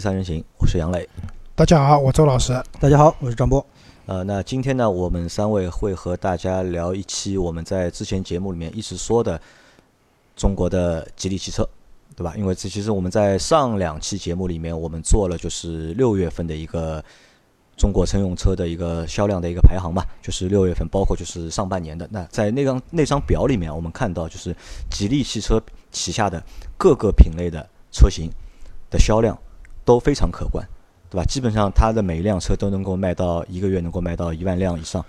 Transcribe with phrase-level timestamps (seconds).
[0.00, 1.06] 三人行》，我是杨磊。
[1.54, 2.58] 大家好，我周老师。
[2.80, 3.64] 大家好，我是张波。
[4.06, 9.38] 呃，那今天呢，我们三位会和大家聊一期我们在之前节目里面一直说的
[10.34, 11.68] 中国的吉利汽车，
[12.16, 12.34] 对吧？
[12.34, 17.04] 因为这其实我们在上两期节目里面，我们做了就是六月份的一个
[17.76, 22.08] 中国乘用车的一个销量的一个排行嘛，就是六月份包括就是上半年的。
[22.10, 24.56] 那在那张那张表里面，我们看到就是
[24.90, 25.62] 吉利汽车
[25.92, 26.42] 旗下的
[26.78, 28.30] 各个品类的车型
[28.90, 29.38] 的销量
[29.90, 30.66] 都非常可观。
[31.12, 31.24] 对吧？
[31.24, 35.04] 基本上它的每一辆车都能够卖到一个月能够卖到一万辆以上。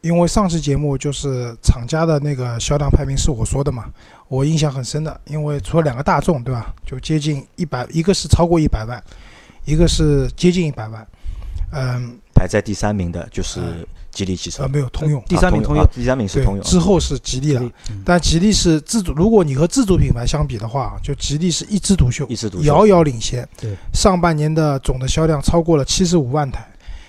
[0.00, 3.84] 因为上期节目就是厂家的那个销量排名是我说的嘛，
[4.26, 5.20] 我印象很深的。
[5.26, 6.74] 因为除了两个大众，对吧？
[6.84, 9.00] 就接近一百，一个是超过一百万，
[9.64, 11.06] 一个是接近一百万。
[11.70, 17.62] 嗯，排在第三名的就是吉利汽车，啊，没有通用，第三名通用，第三名是通用，之后是吉利了。
[18.04, 23.48] 但吉利是自主，如果你和自主品牌相比的话，就吉利是一枝独秀，一枝独秀，遥遥领先。
[23.58, 26.64] 对，上半年的总的销量超过了七十五万台，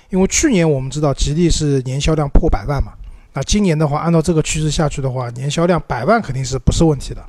[0.10, 2.94] 因为去年我们知道吉利是年销量破百万嘛，
[3.34, 7.22] 那今年的话，按照这个趋势下去的话，年销量百万肯定是不是问题的。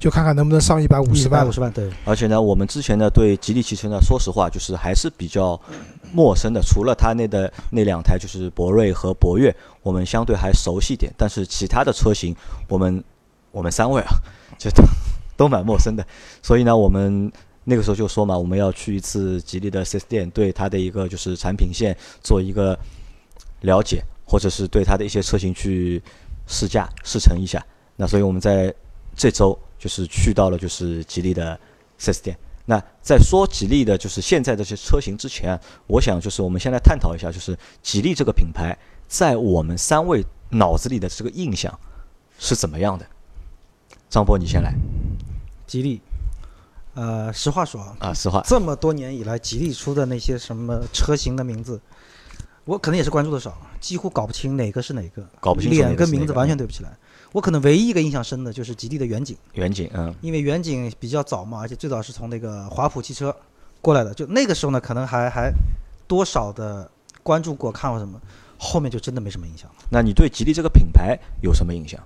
[0.00, 1.90] 就看看能不能上一百五十万，五十万对。
[2.06, 5.60] 而且呢，我们之前呢对吉利汽车呢，说实话就是还是比较
[6.10, 6.62] 陌生的。
[6.62, 11.12] 除了它那的那两台就是博瑞和博越，我们相对还熟悉一点。
[11.18, 12.34] 但是其他的车型，
[12.66, 13.04] 我们
[13.52, 14.08] 我们三位啊，
[14.58, 14.82] 就都
[15.36, 16.02] 都蛮陌生的。
[16.42, 17.30] 所以呢，我们
[17.64, 22.74] 那个时候就说嘛，我们要去一次吉利的四 S 店，对它的一个就是产品线做一个
[23.60, 26.02] 了解，或者是对它的一些车型去
[26.46, 27.62] 试驾试乘一下。
[27.96, 28.74] 那所以我们在
[29.14, 29.58] 这周。
[29.80, 31.58] 就是去到了就是吉利的
[31.98, 32.38] 4S 店。
[32.66, 41.76] 那在说吉利的，就是现在这些车型之前，我想就是我们先来探讨一下，就是吉利这个品牌在我们三位脑子里的这个印象
[42.38, 43.04] 是怎么样的？
[44.08, 44.72] 张波，你先来。
[45.66, 46.00] 吉利，
[46.94, 51.80] 呃，实话说啊，实话，这么多年以来，吉利出的那些什么车型的名字，
[52.64, 56.96] 我可能也是关注的少，几乎搞不清哪个是哪个，搞不清脸跟名字完全对不起来。
[57.32, 63.34] 我可能唯一一个印象深的就是吉利的远景，远景，嗯，因为远景比较早嘛，而且最早是从那个华普汽车
[63.80, 65.52] 过来的，就那个时候呢，可能还还
[66.08, 66.90] 多少的
[67.22, 68.20] 关注过看过什么，
[68.58, 69.76] 后面就真的没什么印象了。
[69.90, 72.00] 那你对吉利这个品牌有什么印象？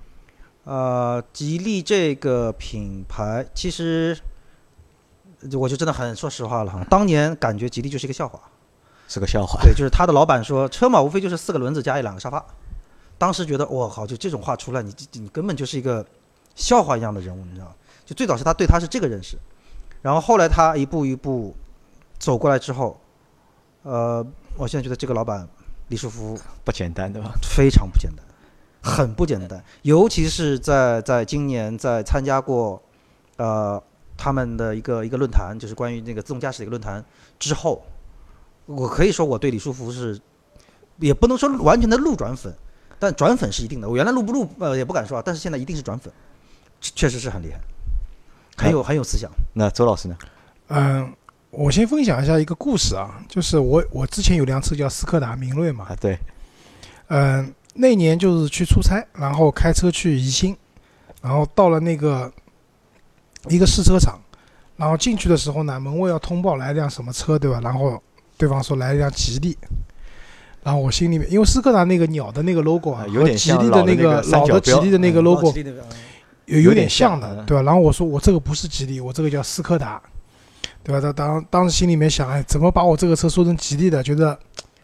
[0.64, 4.18] 呃，吉利这个品牌其实，
[5.52, 8.40] 我就真的很说实话了哈，当年感觉吉利就是一个笑话，
[9.08, 9.60] 是个笑话。
[9.62, 12.44] 对，就是他的老板说，车嘛无非就是四个轮子加一两个沙发。
[13.16, 16.04] 当时觉得我靠，就这种话出来，你你根本就是一个
[16.54, 17.74] 笑话一样的人物，你知道吗？
[18.04, 19.38] 就最早是他对他是这个认识，
[20.02, 21.54] 然后后来他一步一步
[22.18, 23.00] 走过来之后，
[23.82, 24.24] 呃，
[24.58, 25.48] 我现在觉得这个老板
[25.88, 27.32] 李书福不简单，对吧？
[27.42, 28.24] 非常不简单，
[28.82, 29.64] 很不简单。
[29.82, 32.82] 尤其是在在今年在参加过
[33.36, 33.82] 呃
[34.16, 37.02] 他们的一个一个论坛，就是关于那个自动驾驶的一个论坛
[37.38, 37.82] 之后，
[38.66, 40.20] 我可以说我对李书福是
[40.98, 42.54] 也不能说完全的路转粉。
[43.04, 46.10] 但转粉是一定的，我原来录不录呃也不敢说啊，但是现在一定是转粉，
[46.80, 47.60] 确实是很厉害，
[48.56, 49.30] 很有很有思想。
[49.52, 50.16] 那周老师呢？
[50.68, 51.12] 嗯，
[51.50, 56.18] 我先分享一下一个故事啊，就是我我之前有辆车叫斯柯达明锐嘛，啊对，
[57.08, 60.56] 嗯，那年就是去出差，然后开车去宜兴，
[61.20, 62.32] 然后到了那个
[63.48, 64.18] 一个试车场，
[64.76, 67.60] 然后进去的时候呢，门卫要通报来一辆什么车，对吧？
[67.62, 68.02] 然后
[68.38, 69.56] 对方说来一辆吉利。
[70.64, 75.52] 然后我心里面，因为斯柯达那个鸟的那个 logo 啊，和吉利的那个老的吉利的那个 logo
[76.46, 77.62] 有有点像的，对吧？
[77.62, 80.00] 然后我说我这个不是吉利，我这个叫斯柯达，
[80.82, 81.00] 对吧？
[81.00, 84.38] 当当当时心里面想，哎，怎么把我这个车说成吉利的，觉得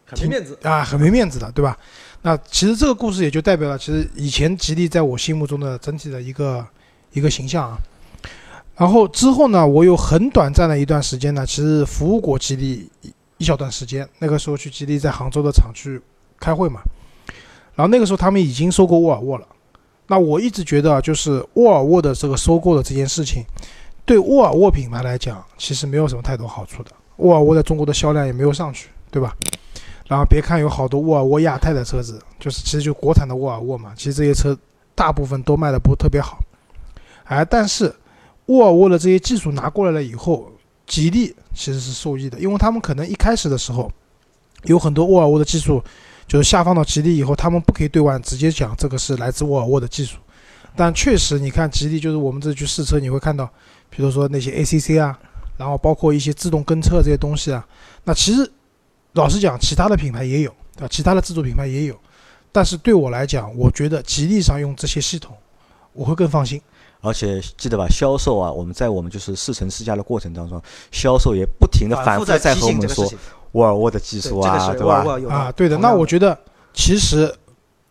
[0.04, 1.74] 很没面子啊，很没面子的，对吧？
[2.20, 6.62] 那其实这个故事也就代表了，其实以前吉利在我心目中的整体的一个
[7.14, 7.78] 一个形象啊。
[8.76, 12.90] 然后之后呢，我有很短暂的一段时间呢，其实服务过吉利。
[13.40, 15.98] 一小段时间，那个时候去吉利在杭州的厂去
[16.38, 16.82] 开会嘛，
[17.74, 19.46] 然后那个时候他们已经收购沃尔沃了。
[20.08, 23.42] 那我一直觉得，就是沃尔沃的这个收购的这件事情，
[24.04, 26.90] 对沃尔沃品牌来讲，其实没有什么太多好处的。
[27.16, 29.34] 沃尔沃在中国的销量也没有上去，对吧？
[30.06, 34.54] 然后别看有好多沃尔沃亚太的车子，就是其实就国产的沃尔沃嘛，其实这些车
[34.94, 36.38] 大部分都卖的不是特别好。
[37.24, 37.90] 哎，但是
[38.46, 40.52] 沃尔沃的这些技术拿过来了以后。
[40.86, 43.92] 吉利其实是受益的，因为他们可能一开始的时候
[44.64, 45.84] 有很多沃尔沃的技术，
[46.26, 50.16] 就是下放到吉利以后，他们不可以对外直接讲这个是来自沃尔沃的技术。
[50.74, 53.44] 但确实，你看吉利，就是我们这去试车，你会看到，
[53.90, 55.18] 比如说那些 ACC 啊，
[55.58, 57.66] 然后包括一些自动跟车这些东西啊。
[58.04, 58.50] 那其实
[59.12, 60.88] 老实讲，其他的品牌也有，对吧？
[60.90, 61.94] 其他的自主品牌也有。
[62.50, 65.36] 但是对我来讲，我觉得吉利上用这些系统，
[65.92, 66.58] 我会更放心。
[67.02, 70.60] 而且记得吧，销售啊，我们在我们就是试乘试驾的过程当中，
[70.90, 73.10] 销售也不停的反复在在和我们说
[73.52, 75.04] 沃尔沃的技术啊，对吧？
[75.28, 75.78] 啊，对的。
[75.78, 76.38] 那我觉得
[76.74, 77.34] 其实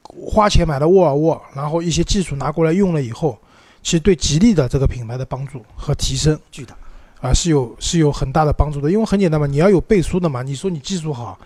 [0.03, 3.37] 花钱买的沃尔沃，然后一些技术拿过来用了以后，
[3.81, 6.75] 其实对吉利的这个品牌的帮助和提升巨大
[7.19, 8.91] 啊，是有是有很大的帮助的。
[8.91, 10.41] 因为很简单嘛，你要有背书的嘛。
[10.43, 11.37] 你说你技术好，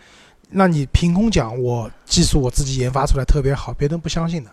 [0.49, 4.51] 那你凭空讲我技术我自己研发出来特别好，别人不相信的。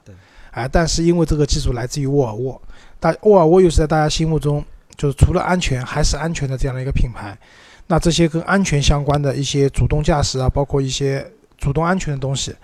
[0.53, 0.63] 对。
[0.63, 2.61] 哎，但是因为这个技术来自于沃尔沃。
[2.99, 4.65] 大沃尔沃又是在大家心目中，
[4.97, 7.39] 就是除了安全还是安全的这样的一个品牌。
[7.87, 12.55] 那这些跟安全相关的一些主动驾驶啊，包括一些主动安全的东西，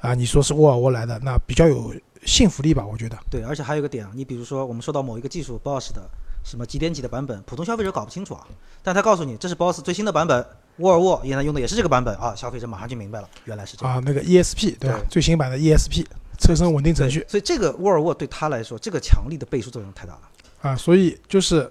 [0.00, 1.92] 啊，你说是沃尔沃来的，那比较有
[2.24, 2.86] 信服力吧？
[2.86, 3.18] 我觉得。
[3.28, 6.08] 对，而且还有个点啊，你比如说我们说到某一个技术，BOSS 的
[6.44, 8.46] 什么几点几的版本，普通消费者搞不清楚啊。
[8.82, 10.46] 但他告诉你这是 BOSS 最新的版本，
[10.76, 13.96] 沃尔沃原来用的也是这个版本啊，消费者马上就明白了，原来是这样。
[13.96, 15.00] 啊，那个 ESP 对吧？
[15.10, 16.06] 最新版的 ESP。
[16.40, 20.20] 车身稳定程序，所以这个沃尔沃对他来说，这个强力的背书作用太大了
[20.62, 20.74] 啊！
[20.74, 21.70] 所以就是，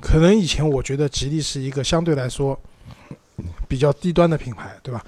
[0.00, 2.58] 可能以前我觉得吉利是一个相对来说
[3.66, 5.04] 比较低端的品牌，对吧？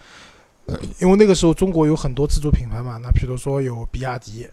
[1.01, 4.47] 因为那个时候中国有很多自主品牌嘛，那比如说有比亚迪，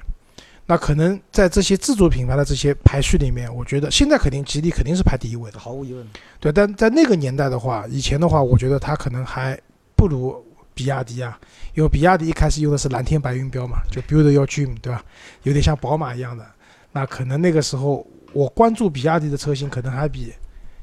[0.65, 6.07] 那可能在这些自主品牌的这些排序里面，我觉得现在肯定吉利肯定是排第一位的，毫无疑问。
[6.39, 9.59] 对，但在那个年代的话，以前的话，我觉得它可能还
[9.95, 10.43] 不如。
[10.77, 11.35] 比亚迪啊，
[11.73, 15.03] 因为比亚迪一开始用的是蓝天白云标嘛，就 Build Your Dream，对吧？
[15.41, 16.45] 有点像宝马一样的。
[16.91, 20.31] 那可能那个时候我关注比亚迪的车型，可能还比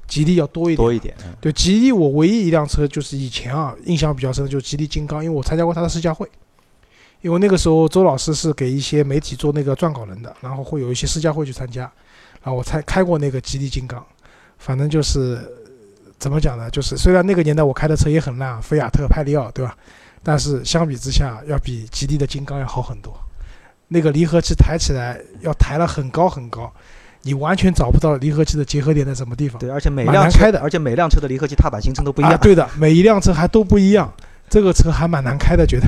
[0.09, 0.85] 吉利要多一点。
[0.85, 1.15] 多一点。
[1.41, 6.29] 对，吉利我唯一一辆车就是以前啊，印象比较深的就是吉利金刚，因为我参加过它的试驾会。
[7.23, 11.83] 因为那个时候周老师是给一些媒体做那个撰稿人的，然后会有一些试驾会去参加，
[12.43, 14.05] 然后我才开过那个吉利金刚。
[14.59, 15.41] 反正就是。
[16.19, 16.71] 怎么讲呢？
[16.71, 19.77] 就是虽然那个年代我开的车也很烂，菲亚特、派利奥，对吧？
[20.23, 23.15] 但是相比之下，要比吉利的金刚要好很多。
[23.89, 26.73] 那个离合器抬起来要抬了很高很高，
[27.23, 29.59] 你完全找不到离合器的结合点在什么地方。
[29.59, 32.39] 对，而且每辆开的，而且每辆车的离合器踏板行程都不一样。
[32.39, 34.11] 对的，每一辆车还都不一样，
[34.49, 35.87] 这个车还蛮难开的，觉得。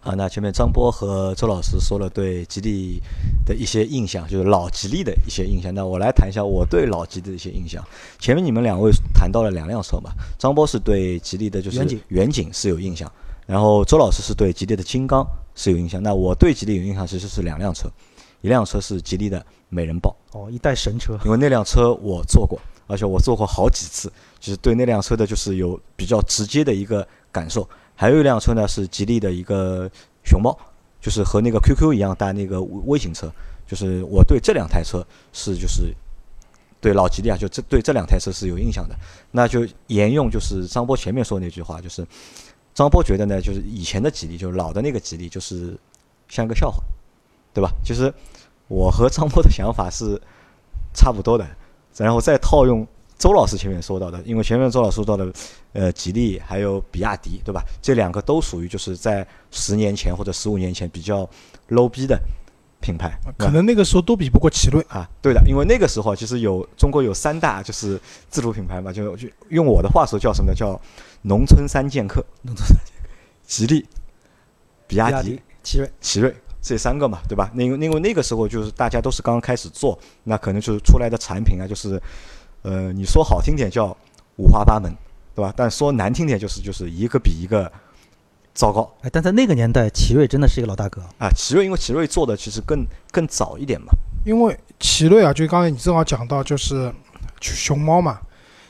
[0.00, 2.98] 啊，那前面张波和周老师说了对吉利
[3.44, 5.74] 的一些印象，就是老吉利的一些印象。
[5.74, 7.84] 那我来谈一下我对老吉利的一些印象。
[8.18, 13.10] 前面你们两位谈到了两辆车嘛，张波是对吉利的就是远景是有印象，
[13.46, 15.22] 然后周老师是对吉利的金刚
[15.54, 16.02] 是有印象。
[16.02, 17.86] 那我对吉利有印象其实是两辆车，
[18.40, 24.10] 一辆车是吉利的美人豹，哦，一代神车，因为那辆车我坐过，而且我坐过好几次，
[24.40, 27.68] 就是对那辆车的就是有比较直接的一个感受。
[28.00, 29.86] 还有一辆车呢，是吉利的一个
[30.24, 30.56] 熊猫，
[31.02, 33.30] 就是和那个 QQ 一样大那个微型车。
[33.66, 35.94] 就是我对这两台车是就是
[36.80, 38.96] 对老吉利啊，就这对这两台车是有印象的。
[39.32, 42.02] 那就沿用就是张波前面说那句话，就是
[42.72, 45.76] 张波觉得呢，就是以前的吉利，就是老的那个吉利，就是
[46.26, 46.82] 像一个笑话，
[47.52, 47.70] 对吧？
[47.84, 48.10] 其实
[48.68, 50.18] 我和张波的想法是
[50.94, 51.46] 差不多的，
[51.98, 52.86] 然后再套用。
[53.18, 55.30] 周老师前面说到的，因为前面周老师说到的，
[55.72, 57.62] 呃，吉利还有比亚迪，对吧？
[57.80, 61.28] 这两个都属于就是在十年前或者十五年前比较
[61.68, 62.20] low 逼的
[62.80, 65.08] 品牌，可能那个时候都比不过奇瑞啊。
[65.22, 70.54] 对的，因为那个时候其实有中国有三大就是自主品牌嘛，就就用我的话说叫什么呢？
[70.54, 70.80] 叫
[71.22, 73.08] 农村三剑客，农村三剑客，
[73.46, 73.86] 吉利、
[74.86, 77.50] 比亚迪、奇瑞、奇瑞这三个嘛，对吧？
[77.54, 82.00] 那因为因为那个时候就是大家都是刚刚开始做，那可能就是出来的产品啊，就是。
[82.62, 83.96] 呃，你说好听点叫
[84.36, 84.94] 五花八门，
[85.34, 85.52] 对吧？
[85.56, 87.70] 但说难听点就是就是一个比一个
[88.52, 88.92] 糟糕。
[89.02, 91.30] 哎，但在那个年代，奇瑞真的是一个老大哥啊！
[91.34, 93.92] 奇瑞因为奇瑞做的其实更更早一点嘛。
[94.24, 96.92] 因为奇瑞啊，就刚才你正好讲到，就是
[97.40, 98.20] 熊猫嘛，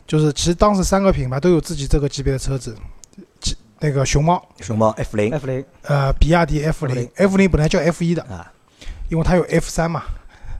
[0.06, 2.76] 就是其实当时三个品牌都有自己这个级别的车子，
[3.80, 8.52] 那个熊猫，熊猫 F 零，F 零，呃，比亚迪 F 零，F 零本来叫 F 一的啊，
[9.08, 10.04] 因为它有 F 三嘛。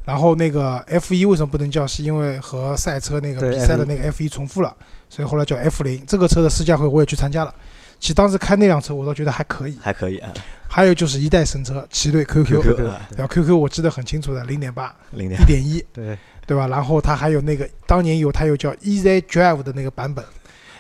[0.05, 1.87] 然后那个 F 一为什么不能叫？
[1.87, 4.75] 是因为和赛车那个比赛的那个 F 一重复了，
[5.09, 6.05] 所以后来叫 F 零。
[6.07, 7.55] 这个车的试驾会我也去参加了，
[7.99, 10.33] 其实当时开那辆车我倒觉得还可以，还可以啊。
[10.69, 12.79] 还有就是一代神车奇瑞 QQ，
[13.17, 16.17] 然后 QQ 我记得很清楚的，零点八，零点一点一，对
[16.47, 16.67] 对吧？
[16.69, 20.25] 然后它还有那个当年有它有叫 Easy Drive 的那个版本，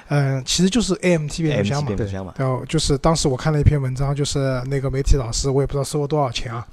[0.08, 1.70] 嗯，其实就是 AMT 变速
[2.06, 2.34] 箱嘛。
[2.38, 6.66] 然后就是当时我看了一篇文章，就是那个媒体老师，我也不知道收了多少钱啊。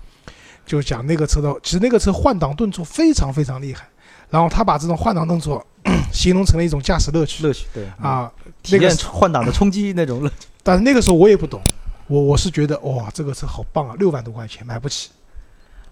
[0.68, 3.88] 就讲那个车的，其实那个车换挡顿挫非常非常厉害，
[4.30, 5.66] 然后他把这种换挡顿挫
[6.12, 7.42] 形容成了一种驾驶乐趣。
[7.42, 8.30] 乐趣，对啊，
[8.62, 10.36] 体验换挡的冲击那种乐趣。
[10.62, 11.62] 但是那个时候我也不懂，
[12.08, 15.10] 我我是觉得哇，这个车好棒啊，六万多块钱买不起。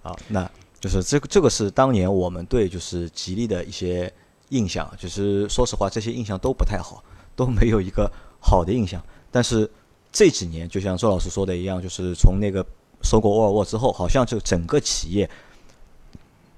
[0.03, 0.47] 啊，那
[0.79, 4.11] 就是这个这个是当年我们对就是吉利的一些
[4.49, 7.01] 印象，就是说实话这些印象都不太好，
[7.33, 9.01] 都没有一个好的印象。
[9.31, 9.71] 但是
[10.11, 12.65] 这几年就像周老师说的一样，就是从那个。
[13.05, 15.29] 收购沃尔沃之后，好像就整个企业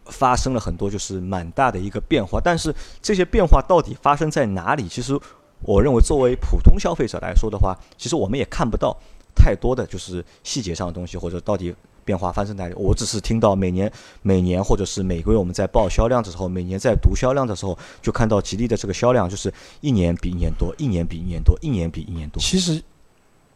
[0.06, 2.40] 发生了很多就是蛮大的一个变化。
[2.42, 4.88] 但是这些变化到底发生在哪里？
[4.88, 5.20] 其实
[5.62, 8.96] 我认为，作为普通消费者来说的话，其实我们也看不到
[9.36, 11.76] 太多的就是细节上的东西，或者到底
[12.06, 12.76] 变化发生在哪里。
[12.78, 22.42] 我只是听到每年、每年或者是每个月我们在报销量的时候，每年在读销量的时候，就看到吉利的这个销量就是一年比一年多，一年比一年多，一年比一年多。
[22.42, 22.82] 其实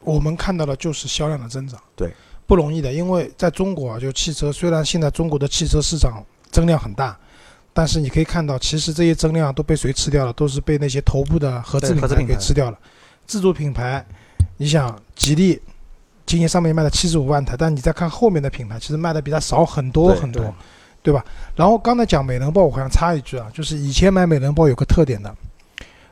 [0.02, 2.14] 我们看到的就是销量的增长，对，
[2.52, 7.18] 不容易的，因为在中国啊，就汽车虽然现在中国的汽车市场增量很大，
[7.72, 10.34] 但是你可以看到，其实这些增量都被谁吃掉了？
[10.34, 12.78] 都是被那些头部的合资品牌给吃掉了。
[13.26, 14.06] 自主品牌，
[14.58, 15.62] 你想吉利
[16.26, 20.52] 今年上面卖了七十五万台，但你再看后面的品牌，其实卖的比它少很多很多对，
[21.04, 21.24] 对吧？
[21.56, 25.34] 然后刚才讲美人豹，我好像插一句啊，就是以前买美人豹有个特点的，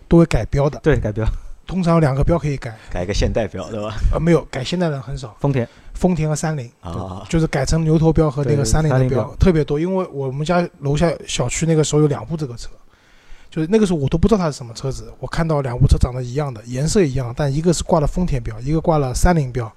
[0.07, 1.25] 都会改标的，对，改标，
[1.69, 3.93] 通常有两个标可以改，改个现代标，对吧？
[4.11, 6.67] 呃，没有改现代的很少，丰田，丰田和三菱。
[6.81, 12.71] 啊，就是改成牛头标和那个三菱的标特别多，因为我们家楼下小区那个时候有两部这个车，
[13.51, 19.71] 就是那个时候我都不知道它是什么车子，我看到两部车长得一样的，颜色一样，但一个是挂了丰田标，一个挂了三菱标，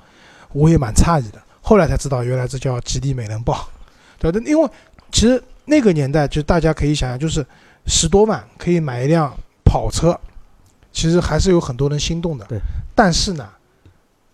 [0.55, 1.39] 我也蛮诧异的。
[1.61, 3.69] 后来才知道，原来这叫吉利美人豹，
[4.19, 4.41] 对吧？
[4.47, 4.67] 因为
[5.11, 7.45] 其实那个年代，就大家可以想象，就是
[7.85, 9.31] 十多万可以买一辆
[9.63, 10.19] 跑车，
[10.93, 12.45] 其实还是有很多人心动的。
[12.47, 12.59] 对，
[12.95, 13.49] 但是呢，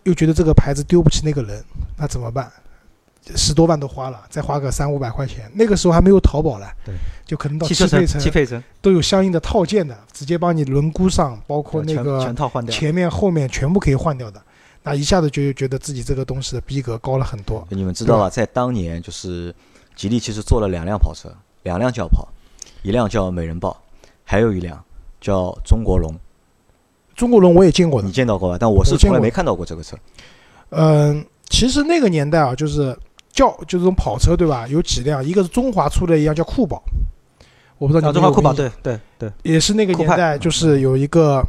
[0.03, 1.63] 又觉得这个牌子丢不起那个人，
[1.97, 2.51] 那怎么办？
[3.35, 14.41] 十多万都花了，再花个三五百块钱，那个时候还没有淘宝了，对，就可能到汽配城汽配城，都有相应的套件的，直接帮你轮毂上，包括那个全套换掉，前面后面全部可以换掉的，
[14.81, 17.63] 那一下子就觉得自己这个东西的逼格高了很多。
[17.69, 18.29] 你们知道吧？
[18.29, 19.53] 在当年，就是
[19.95, 21.31] 吉利其实做了两辆跑车，
[21.63, 22.27] 两辆轿跑，
[22.81, 23.79] 一辆叫美人豹，
[24.23, 24.81] 还有一辆
[25.21, 26.17] 叫中国龙。
[27.19, 28.55] 中国龙我也见过的你，见到过吧？
[28.57, 29.97] 但我是见过从来没看到过这个车。
[30.69, 32.97] 嗯，其实那个年代啊，就是
[33.33, 34.65] 轿就这种跑车对吧？
[34.69, 36.81] 有几辆，一个是中华出的一辆叫酷宝，
[37.77, 41.45] 我不知道啊，你中华酷宝，对对对，也是那个年代，就是有一个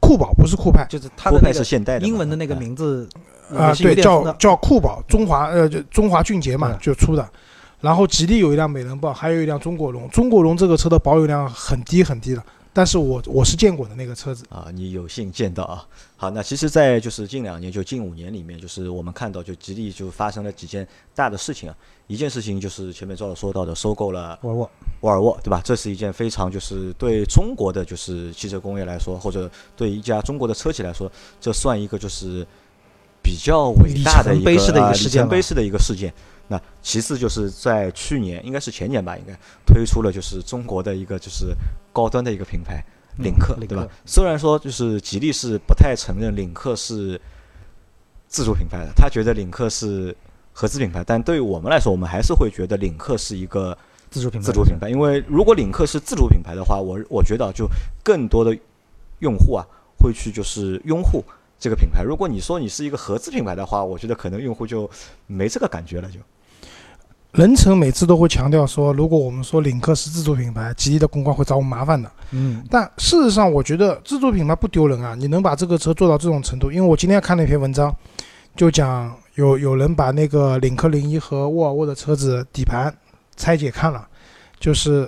[0.00, 3.08] 酷宝，不是酷派就是它酷派是的那个现代的，英文的那个哎名字
[3.56, 7.26] 啊，对，叫叫酷宝，中华呃就中华俊杰嘛嗯就出的。
[7.80, 10.08] 然后吉利有一辆美人豹，还有一辆中国龙。
[10.10, 12.42] 中国龙这个车的保有量很低很低的，
[12.76, 14.44] 但是我我是见过的那个车子。
[14.50, 15.82] 啊，你有幸见到啊。
[16.14, 21.74] 好，那其实，在就是近两年，就近五年里面，就是我们看到，就吉利就发生了几件大的事情啊。
[22.06, 25.62] 一件事情就是前面赵老说到的，收购了沃尔沃，沃尔沃，对吧？
[25.64, 32.46] 这是一件非常就是对中国的就是汽车工业来说，或者对一家中国的车企来说，这算一个就是
[33.22, 36.12] 比较伟大的一个里程碑式的一个啊事件吧里程碑式的一个事件。
[36.48, 39.34] 那其次就是在去年，应该是前年吧，应该
[39.66, 41.46] 推出了就是中国的一个就是
[41.96, 42.84] 高端的一个品牌
[43.18, 43.88] 嗯领克，对吧？
[44.04, 47.18] 虽然说就是吉利是不太承认领克是
[48.28, 50.14] 自主品牌的，他觉得领克是
[50.52, 53.76] 合资品牌，但对于我们来说，我们还是会觉得领克是一个
[54.10, 57.66] 自主品牌，自主品牌，因为如果领克是自主品牌的话，我我觉得啊就
[58.04, 58.54] 更多的
[59.20, 59.64] 用户啊
[59.98, 61.24] 会去就是拥护
[61.58, 62.02] 这个品牌。
[62.02, 64.90] 如果你说你是一个合资品牌的话，我觉得可能用户就
[65.26, 66.20] 没这个感觉了，就
[67.36, 72.10] 任成每次都会强调说，如果我们说领克是自主品牌，吉利的公关会找我们麻烦的。
[72.30, 77.94] 嗯，但事实上，我觉得自主品牌不丢人啊，你能把这个车做到这种程度，因为我今天看了一篇文章，
[78.56, 82.90] 就讲有有人把那个领克零一和沃尔沃的车子底盘
[83.36, 84.08] 拆解看了，
[84.58, 85.06] 就是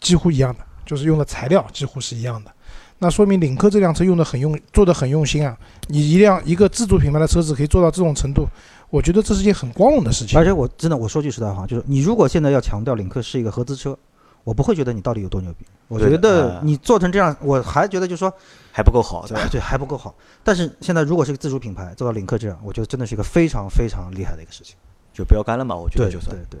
[0.00, 2.52] 几乎一样的，就是用的材料几乎是一样的。
[3.02, 5.56] 那说明领克这辆车用的很用，做的很用心啊。
[5.88, 8.46] 你一辆一个自主品牌的车子可以做到这种程度，
[8.90, 10.44] 我觉得这是件很光荣的事情而。
[10.44, 13.98] 且我真的我说句实在话，就是你如果现在要强调领克是一个合资车，
[14.44, 15.64] 我不会觉得你到底有多牛逼。
[15.88, 18.32] 我觉得啊你做成这样，我还觉得就是说，
[18.70, 19.40] 还不够好，对吧？
[19.42, 20.14] 哎对，还不够好。
[20.44, 24.76] 但是现在如果是个自主品牌做到领克这样，我觉得真的是一个非常非常厉害的一个事情。
[25.12, 26.60] 就标杆了嘛，我觉得就算对。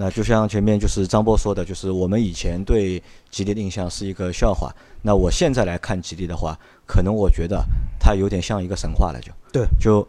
[0.00, 4.72] 那就像前面就是张波说的，就是我们以前对吉利的印象是一个笑话。
[5.02, 7.64] 那我现在来看吉利的话，可能我觉得
[7.98, 10.06] 它有点像一个神话了，就对，就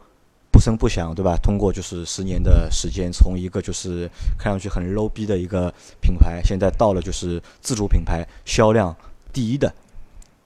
[0.52, 1.36] 不声不响，对吧？
[1.42, 8.96] 通过就是十年的时间，从一个就是看上去很 low 逼的一个品牌，现在到了就是自主品牌销量
[9.34, 9.74] 第一的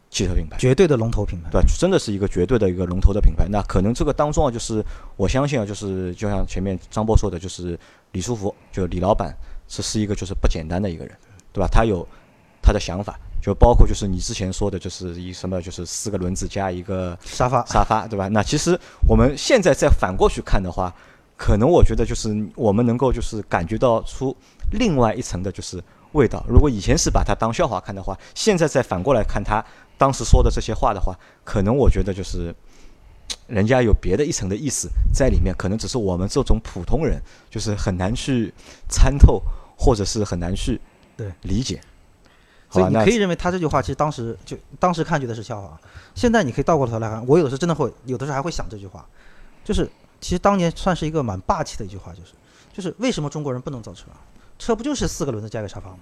[0.09, 0.57] 汽车品牌。
[0.57, 1.50] 绝对的龙头品牌。
[1.51, 1.62] 对？
[1.77, 3.45] 真的是一个绝对的一个龙头的品牌。
[3.50, 4.81] 那可能这个当中啊，就是
[5.17, 7.77] 我相信啊，就是就像前面张波说的，就是
[8.13, 9.36] 李书福，就李老板，
[9.67, 11.15] 这是一个就是不简单的一个人，
[11.51, 11.67] 对吧？
[11.70, 12.08] 他有
[12.62, 18.27] 他的想法，就包括就是你之前说的，就是一什么就是四个轮子加一个沙发，沙发，对吧？
[18.29, 20.93] 那其实我们现在再反过去看的话，
[21.36, 24.36] 可能我觉得就是我们能够就是感觉到出
[24.72, 26.46] 另外一层的就是味道。
[26.48, 29.63] 如果以前是把它当笑话看的话，现在再反过来看他
[29.98, 32.55] 当时说的这些话的话，可能我觉得就是
[33.48, 38.53] 人家有别的一层的意思在里面，可能只是我们这种普通人就是很难去
[38.89, 39.42] 参透
[39.77, 40.80] 或者是很难去
[41.15, 41.82] 对理解。
[42.70, 45.80] 所以你可以认为他这句话其实当时就当时看觉得是笑话，
[46.15, 49.06] 现在你可以倒过头来看，我有的时候真的会，有的时候还会想这句话，
[49.63, 49.88] 就是
[50.20, 52.34] 其实当年算是一个蛮霸气的一句话，就是
[52.74, 54.06] 就是为什么中国人不能造车？
[54.58, 55.98] 车不就是四个轮子加个沙发吗？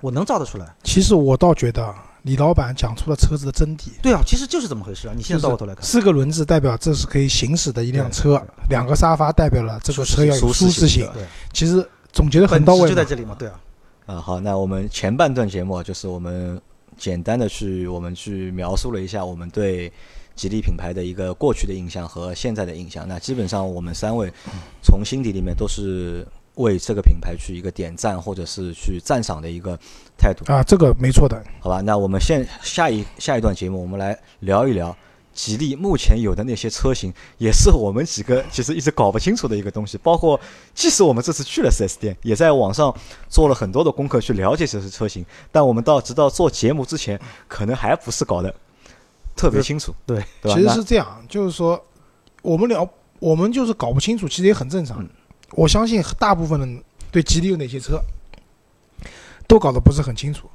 [0.00, 0.74] 我能造得出来。
[0.84, 1.94] 其实我倒觉得
[2.26, 3.90] 李老板讲出了车子的真谛。
[4.02, 5.14] 对啊，其实就是这么回事啊。
[5.16, 11.08] 你现在倒过头来看，四个轮子代表这是可以行驶的一辆车，两个沙发代表了这个车要有舒适舒适性。
[11.14, 13.36] 对，其实总结的很到位就在这里嘛。
[13.38, 13.60] 对啊，
[14.06, 16.60] 啊，好，那我们前半段节目就是我们
[16.98, 19.92] 简单的去我们去描述了一下我们对
[20.34, 23.06] 吉利品牌的一个过去的印象和现在的印象。
[23.06, 24.32] 那基本上我们三位
[24.82, 26.26] 从心底里面都是
[26.56, 29.78] 为这个品牌去一个点赞或者是去赞赏的一个
[30.18, 30.44] 态度。
[30.52, 31.42] 啊，这个没错的。
[31.60, 34.96] 好吧，那我们现下一下一段节目，我们来聊一聊
[35.32, 39.98] 吉利目前有的那些车型，也是我们几个其实一直搞不清楚的一个东西。
[39.98, 40.40] 包括
[40.74, 42.94] 即使我们这次去了 4S 店，也在网上
[43.28, 48.54] 做了很多的功课去了解这些车型，但我们到直到做节目之前，可能还不是搞得
[49.36, 50.58] 特别清楚，对对吧？
[50.58, 51.84] 其实是这样，就是说
[52.40, 55.02] 我们聊，我们就是搞不清楚，其实也很正常。
[55.02, 55.08] 嗯
[55.52, 58.00] 我相信大部分人对吉利有哪些车
[59.46, 60.48] 都搞得不是很清楚。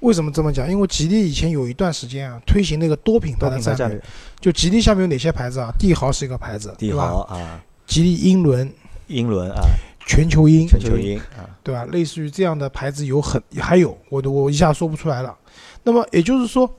[0.00, 0.70] 为什么这么讲？
[0.70, 3.98] 因为吉利以前有一段时间啊，推行那个多品牌的战略
[4.38, 5.72] 就吉利下面有哪些牌子啊？
[5.78, 8.70] 帝豪是一个牌子，帝豪啊、吉利英伦、
[9.06, 9.62] 英伦啊、
[10.06, 11.86] 全球鹰，全球鹰啊，对吧？
[11.86, 15.34] 类似于这样的牌子有很还有，我都我一下说不出来了。
[15.82, 16.70] 那么也就是说，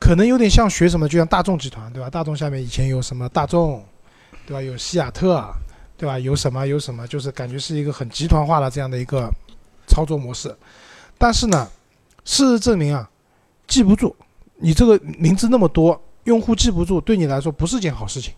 [0.00, 2.10] 可能有点像学什么，就像大众集团，对吧？
[2.10, 3.84] 大众下面以前有什么大众，
[4.46, 4.60] 对吧？
[4.60, 5.44] 有西雅特，
[6.04, 6.18] 对吧？
[6.18, 9.32] 有什么有什么，就是感觉是一个很集团化的这样的一个
[9.86, 10.54] 操作模式。
[11.16, 11.66] 但是呢，
[12.26, 13.08] 事实证明啊，
[13.66, 14.14] 记不住，
[14.56, 18.34] 你这个名字那么多，用户记不住，对你来说不是件好事情。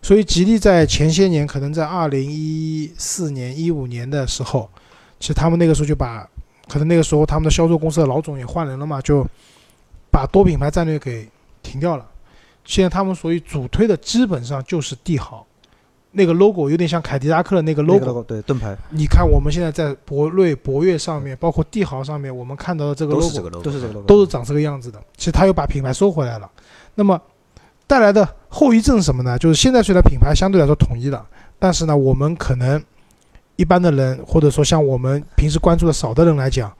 [0.00, 4.70] 所以吉利在前些年，可能在二零一四年、一五年的时候，
[5.18, 6.24] 其实他们那个时候就把，
[6.68, 9.26] 可能那个时候他们的销售公司的老总也换人了嘛，就
[10.08, 11.28] 把多品牌战略给
[11.64, 12.08] 停掉了。
[12.64, 15.44] 现在他们所以主推的基本上就是帝豪，
[16.12, 18.00] 那个 logo 有点像凯迪拉克的那个 logo。
[18.00, 25.00] 个 logo 对盾牌你看我们现在在博瑞、博越上面，包括帝豪上面，我们看到的这个 logo 是这个 logo，都是这个 logo，都是长这个样子的。
[25.16, 26.50] 其实他又把品牌收回来了，
[26.94, 27.20] 那么
[27.86, 29.38] 带来的后遗症是什么呢？
[29.38, 31.26] 就是现在虽然品牌相对来说统一了，
[31.58, 32.82] 但是呢，我们可能
[33.56, 36.72] 一般的人，或者说像我们平时关注的少的人来讲，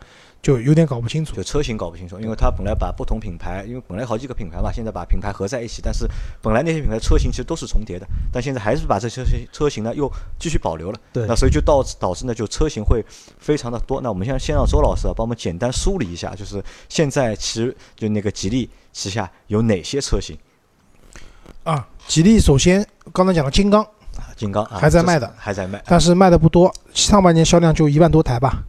[0.42, 1.37] 就有点搞不清楚。
[1.37, 6.05] 就车型搞不清楚，因为它本来把不同品牌，因为本来好几个品牌嘛，现在把品牌合在一起，但是
[6.42, 10.98] 本来那些品牌车型其实都是重叠的，但现在还是把这些车型车型呢又继续保留了。
[11.12, 13.05] 对那所以就导致导致呢，就车型会
[13.38, 14.00] 非常的多。
[14.00, 20.37] 那我们现在先让周老师啊帮我们简单梳理一下，就是现在其实就那个吉利旗下有哪些车型
[21.62, 24.35] 啊，吉利首先刚才讲了金刚，啊？
[24.37, 25.81] 金刚啊还在卖的还在卖。
[25.87, 28.64] 但是卖的不多，上半年销量就一万多台吧，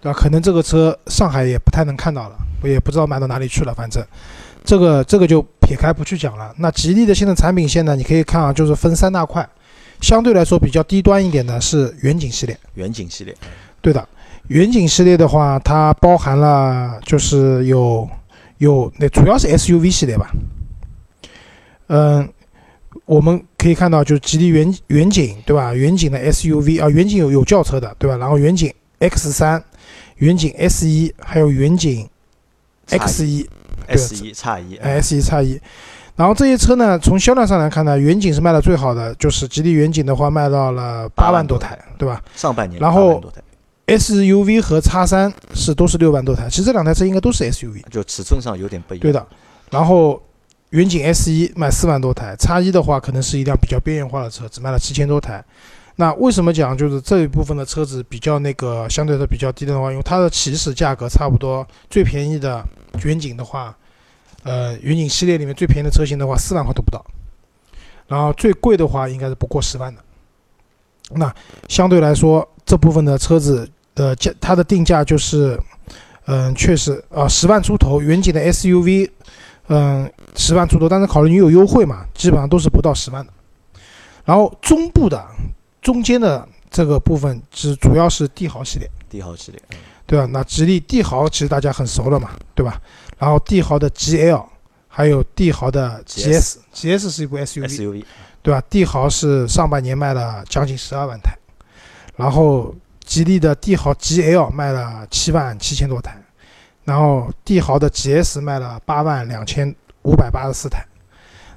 [0.00, 0.18] 对吧？
[0.18, 3.74] 可能这个车上海也不太能看到了，我也不知道卖到哪里去了。
[3.74, 4.04] 反正
[4.64, 6.54] 这个这个就撇开不去讲了。
[6.58, 9.48] 那吉利的现在产品线呢，你可以看啊，就是分三大块，
[10.00, 13.34] 相对来说比较低端一点的是远景系列，远景系列，
[13.80, 14.08] 对的。
[14.48, 18.08] 远景系列的话，它包含了就是有
[18.58, 20.28] 有那主要是 SUV 系列吧，
[21.86, 22.28] 嗯，
[23.04, 25.72] 我们可以看到就是吉利远远景对吧？
[25.72, 28.16] 远景的 SUV 啊，远景有有轿车的对吧？
[28.16, 29.62] 然后远景 X 三、
[30.20, 32.08] 远景 S 一，还有远景
[32.86, 33.46] X 一、
[33.86, 35.60] S 一叉一，哎 S 一叉一。
[36.16, 42.22] 然后这些车呢，从销量上来看呢，远景是卖的最好的，就是吉利远景的话卖到了八万多台，对吧？
[42.36, 43.42] 上半年然后8万多台
[43.86, 49.02] SUV 和叉三是都是六万多台，其实这两台车应该都是 SUV，就尺寸上有点不一样。
[49.02, 49.26] 对的。
[49.70, 50.22] 然后
[50.70, 55.42] 远景 S 一卖四万多台，叉一的话可能是一辆比较边缘化的车，只卖了七千多台。
[56.00, 62.64] 那为什么讲就是这一部分的车子比较那个相对的比较低的话，因为它的起始价格差不多，最便宜的
[63.04, 63.76] 远景的话，
[64.42, 67.04] 呃，远景系列里面最便宜的车型的话四万块都不到，
[68.08, 70.00] 然后最贵的话应该是不过十万的。
[71.10, 71.30] 那
[71.68, 75.60] 相对来说，这部分的车子的价，它的定价就是，
[76.24, 79.10] 嗯、确实啊，十万出头，远景的 SUV，
[79.68, 83.30] 嗯、十万出头，但是考虑你有优惠嘛，基本上都是不到十万的。
[84.24, 85.22] 然后中部的
[85.80, 90.26] 中间的这个部分是主要是帝豪系列，帝豪系列，嗯对吧？
[90.32, 92.80] 那吉利帝豪其实大家很熟了嘛，对吧？
[93.16, 94.44] 然后帝豪的 GL，
[94.88, 98.04] 还有帝豪的 GS，GS 是一部 SUV，SUV
[98.42, 98.60] 对吧？
[98.68, 101.32] 帝豪是上半年卖了将近十二万台，
[102.16, 106.20] 然后吉利的帝豪 GL 卖了七万七千多台，
[106.84, 110.84] 然后帝豪的 GS 卖了八万两千五百八十四台。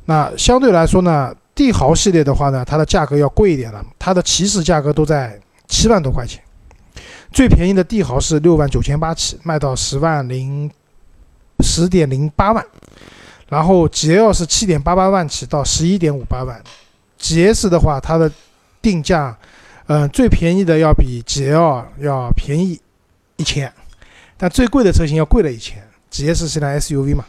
[0.05, 6.41] 那相对来说呢，帝豪系列的话呢，它的价格要贵一点了，它的起始价格都在七万多块钱。
[7.31, 10.69] 最便宜的帝豪是六万九千八起，卖到十万零
[11.59, 12.63] 十点零八万，
[13.49, 16.61] 然后 GL 是七点八八万起到十一点五八万
[17.19, 18.31] ，GS 的话它的
[18.81, 19.35] 定价，
[19.87, 22.79] 嗯、最便宜的要比 GL 要便宜
[23.37, 23.71] 一千，
[24.37, 27.23] 但最贵的车型要贵了一千，GS 是辆 SUV 嘛，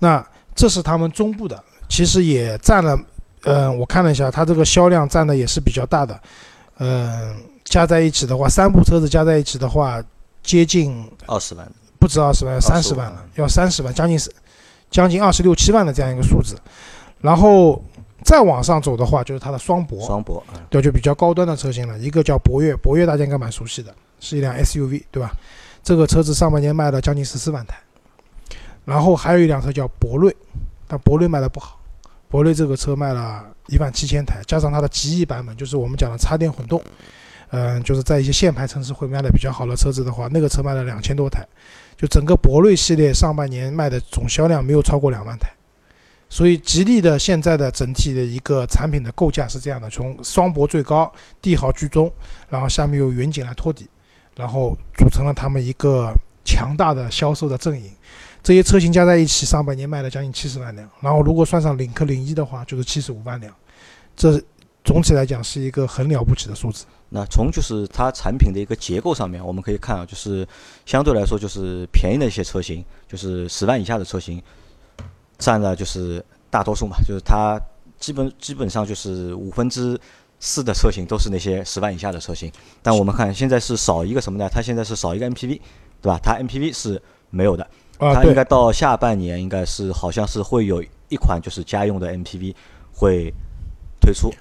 [0.00, 2.98] 那这是他们中部的，其实也占了，
[3.42, 6.18] 嗯、我看了一下，它这个销量占的也是比较大的，
[6.78, 10.02] 嗯、加在一起的话，三部车子加在一起的话，
[10.42, 14.32] 接近二十万，不止二十万，要三十万了，要三十万，将近是
[14.90, 16.56] 将近二十六七万的这样一个数字。
[17.20, 17.82] 然后
[18.24, 21.98] 再往上走的话，就是它的双博，双博，嗯对，就比较高端的车型了。
[21.98, 25.32] 一个叫博越，博越大家应该蛮熟悉的，是一辆 SUV，对吧？
[25.82, 27.76] 这个车子上半年卖了将近十四万台。
[28.84, 30.34] 然后还有一辆车叫博瑞，
[30.86, 31.79] 但博瑞卖的不好，
[32.30, 36.80] 博瑞这个车卖了一万七千台，加上它的极翼版本，就是我们讲的插电混动，
[37.50, 41.44] 嗯、就是在一些限牌城市会卖的比较好的车子的话，那个车卖了两千多台，
[41.96, 45.50] 就整个博瑞系列上半年卖的总销量没有超过两万台。
[46.28, 51.12] 所以吉利的现在的整体的一个产品的构架是这样的：从双博最高，
[51.42, 52.08] 帝豪居中，
[52.48, 53.88] 然后下面有远景来托底，
[54.36, 56.14] 然后组成了他们一个
[56.44, 57.90] 强大的销售的阵营。
[58.42, 63.54] 这些车型加在一起，上半年卖了将近七十万辆，然后如果算上领克零一的话，就是七十五万辆。
[64.16, 64.42] 这
[64.84, 66.84] 总体来讲是一个很了不起的数字。
[67.10, 70.46] 那从就是它产品的一个结构上面，我们可以看啊，就是
[70.86, 74.42] 相对来说就是便宜的一些车型，就是十万以下的车型，
[75.36, 77.60] 占了就是大多数嘛，就是它
[77.98, 79.98] 基本基本上就是五分之
[80.38, 82.50] 四的车型都是那些十万以下的车型。
[82.80, 84.48] 但我们看现在是少一个什么呢？
[84.48, 85.60] 它现在是少一个 MPV，
[86.00, 86.18] 对吧？
[86.22, 87.66] 它 MPV 是没有的，
[88.00, 92.54] 啊，对它应该到下半年应该是好像是会有一款就是家用的 MPV
[92.92, 93.32] 会
[94.00, 94.32] 推出。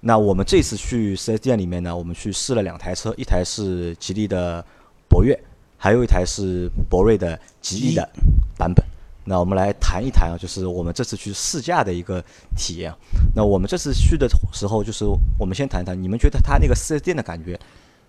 [0.00, 4.64] 那我们这次去 4S 店里面呢，我们去试了两台车，一台是吉利的
[5.08, 5.36] 博越，
[5.76, 8.08] 还有一台是博瑞的吉利的
[8.56, 8.84] 版本。
[9.24, 12.22] 那我们来谈一谈啊，就是我们这次去试驾的一个
[12.56, 12.96] 体验啊。
[13.34, 15.04] 那我们这次去的时候，就是
[15.36, 17.58] 我们先谈谈，你们觉得它那个 4S 店的感觉，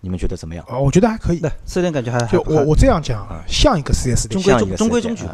[0.00, 0.64] 你们觉得怎么样？
[0.68, 1.40] 啊，我觉得还可以。
[1.40, 5.24] 对，四店感觉还还就我我这样讲啊，像一个四 S 店中，规中中规中矩。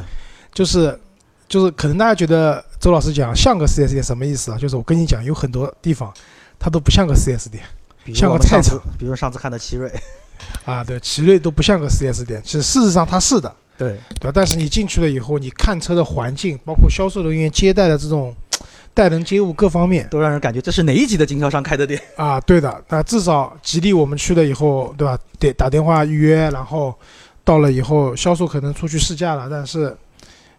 [0.52, 0.98] 就是
[1.48, 4.58] 就是可能大家觉得周老师讲像个四 S 店什么意思啊？
[4.58, 6.12] 就是我跟你讲，有很多地方
[6.58, 7.62] 它都不像个四 S 店
[8.14, 9.90] 像个菜场，比如上次看的奇瑞，
[10.64, 14.32] 啊，对，奇瑞都不像个四 S 店，其实事实上它是的，对，对吧？
[14.34, 18.34] 但是你进去了以后，你看车的环境，包括销售人员接待的这种
[18.94, 22.00] 待人接物各方面都让人感觉这是哪一级的经销商开的店？
[22.16, 22.82] 啊，对的。
[22.88, 25.18] 那至少吉利我们去了以后，对吧？
[25.38, 26.94] 得打电话预约，然后
[27.44, 29.94] 到了以后，销售可能出去试驾了，但是。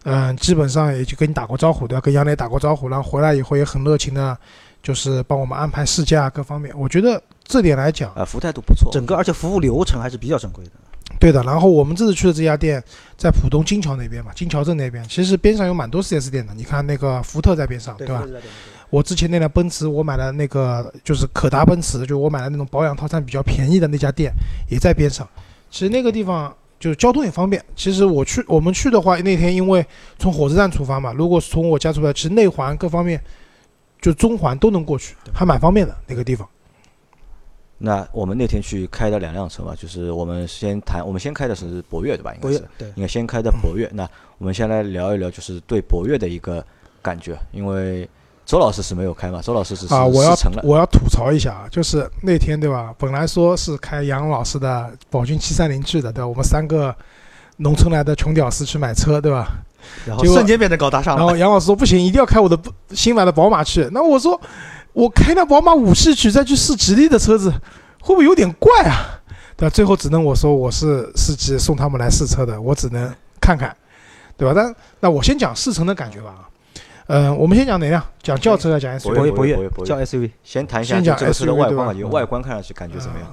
[0.08, 2.00] 嗯，基本上也就跟你打过招呼，对吧？
[2.00, 4.38] 跟杨磊打过招呼，然后回来以后也很热情的，
[4.84, 6.72] 就是帮我们安排试驾各方面。
[6.78, 8.92] 我觉得这点来讲，呃，服务态度不错。
[8.92, 10.72] 整个而且服务流程还是比较正规的。
[11.20, 12.84] 对的，然后我们这次去的这家店
[13.18, 16.54] 在浦东金桥那边嘛，金桥镇那边，其实边上有蛮多 4S 店的。
[16.54, 18.26] 你看那个福特在边上，对吧？
[18.92, 24.32] 我之前那辆奔驰，我买的那个就是可达奔驰，就我买的那种保养套餐比较便宜的那家店
[24.70, 25.28] 也在边上。
[25.72, 27.64] 其实那个地方就是交通也方便。
[27.76, 29.86] 其实我去我们去的话，那天因为
[30.20, 33.20] 从火车站出发嘛，如果是从我家出发，其实内环各方面
[34.00, 36.48] 就中环都能过去，还蛮方便的那个地方。
[37.78, 42.34] 那我们那天去开的两辆车嘛，就是我们先谈，我们先开的是博越对吧？
[42.34, 43.90] 应该是对，应该先开的博越。
[43.94, 44.08] 那
[44.38, 46.66] 我们先来聊一聊，就是对博越的一个
[47.02, 48.10] 感觉，因为
[48.46, 50.36] 周老师是没有开嘛，周老师只是啊，我要。
[50.64, 52.94] 我要吐槽一下啊，就是那天对吧？
[52.98, 56.28] 本来说是开杨老师的宝骏七三零去的，对吧？
[56.28, 56.96] 我们三个
[57.58, 59.58] 农村来的穷屌丝去买车，对吧？
[60.06, 61.20] 然后瞬间变得高大上了。
[61.20, 62.58] 然后杨老师说不行，一定要开我的
[62.92, 63.88] 新买的宝马去。
[63.92, 64.40] 那我说
[64.96, 67.52] 我开辆宝马五系去再去试吉利的车子，
[68.02, 69.20] 会不会有点怪啊？
[69.58, 69.70] 对吧？
[69.70, 73.76] 最后只能我说我是司机送他们来试车的，我只能看看，
[74.38, 74.54] 对吧？
[74.56, 76.50] 但那我先讲试乘的感觉吧啊。
[77.08, 78.02] 嗯、我们先讲哪辆？
[78.24, 79.14] 讲轿车还是讲 SUV？
[79.14, 83.28] 博越博越叫 SUV，先谈一下先讲这个车的 SUV 外观感觉，外观看上去感觉怎么样？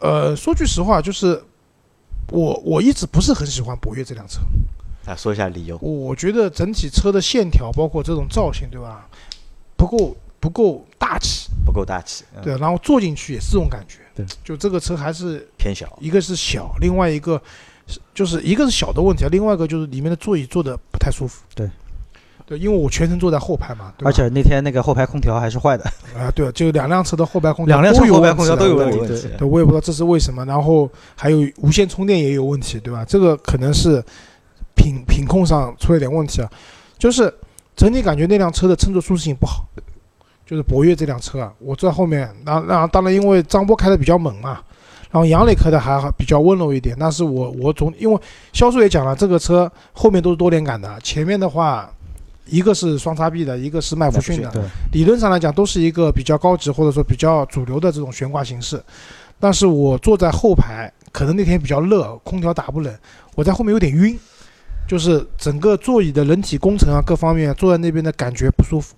[0.00, 1.42] 呃，说句实话，就是
[2.28, 4.40] 我我一直不是很喜欢博越这辆车，
[5.06, 5.78] 啊，说一下理由。
[5.78, 9.08] 我觉得整体车的线条，包括这种造型，对吧？
[9.76, 13.98] 不够不够大气，不够大气，嗯对，然后坐进去也是这种感觉。
[14.12, 15.96] 对，就这个车还是偏小。
[16.00, 17.40] 一个是小，另外一个
[17.86, 21.44] 是就是一个是小的问题，另外一个就是里面的座椅坐的不太舒服。
[21.54, 21.70] 对。
[22.44, 25.84] 对，因为我全程坐在后排嘛，对而且那天那个后排空调还是坏的，
[26.18, 30.44] 啊，对，就两辆车的后排空调两辆车都有后排空调都有问题问题对，我也不知道这是为什么。
[30.44, 33.04] 然后还有无线充电也有问题，对吧？
[33.04, 34.04] 这个可能是
[34.74, 36.50] 品品控上出了点问题啊。
[36.98, 37.32] 就是
[37.76, 39.64] 整体感觉那辆车的乘坐舒适性不好，
[40.52, 44.60] 就是博越这辆车啊，我坐在后面，然后然后当然因为张波开的比较猛嘛，
[45.10, 46.94] 然后杨磊开的还好比较温柔一点。
[47.00, 48.20] 但是我我总因为
[48.52, 51.90] 销售也讲了，这个车后面都是多连杆的，前面的话
[52.44, 54.62] 一个是双叉臂的，一个是麦弗逊的，对，
[54.92, 58.78] 理论上来讲都是一个比较高级或者说比较主流的这种悬挂形式。
[59.40, 62.94] 但是我坐在后排，可能那天比较热，空调打不冷，
[63.34, 64.18] 我在后面有点晕，
[64.86, 68.94] 就是整个座椅的人体工程啊各方面坐在那边的感觉不舒服。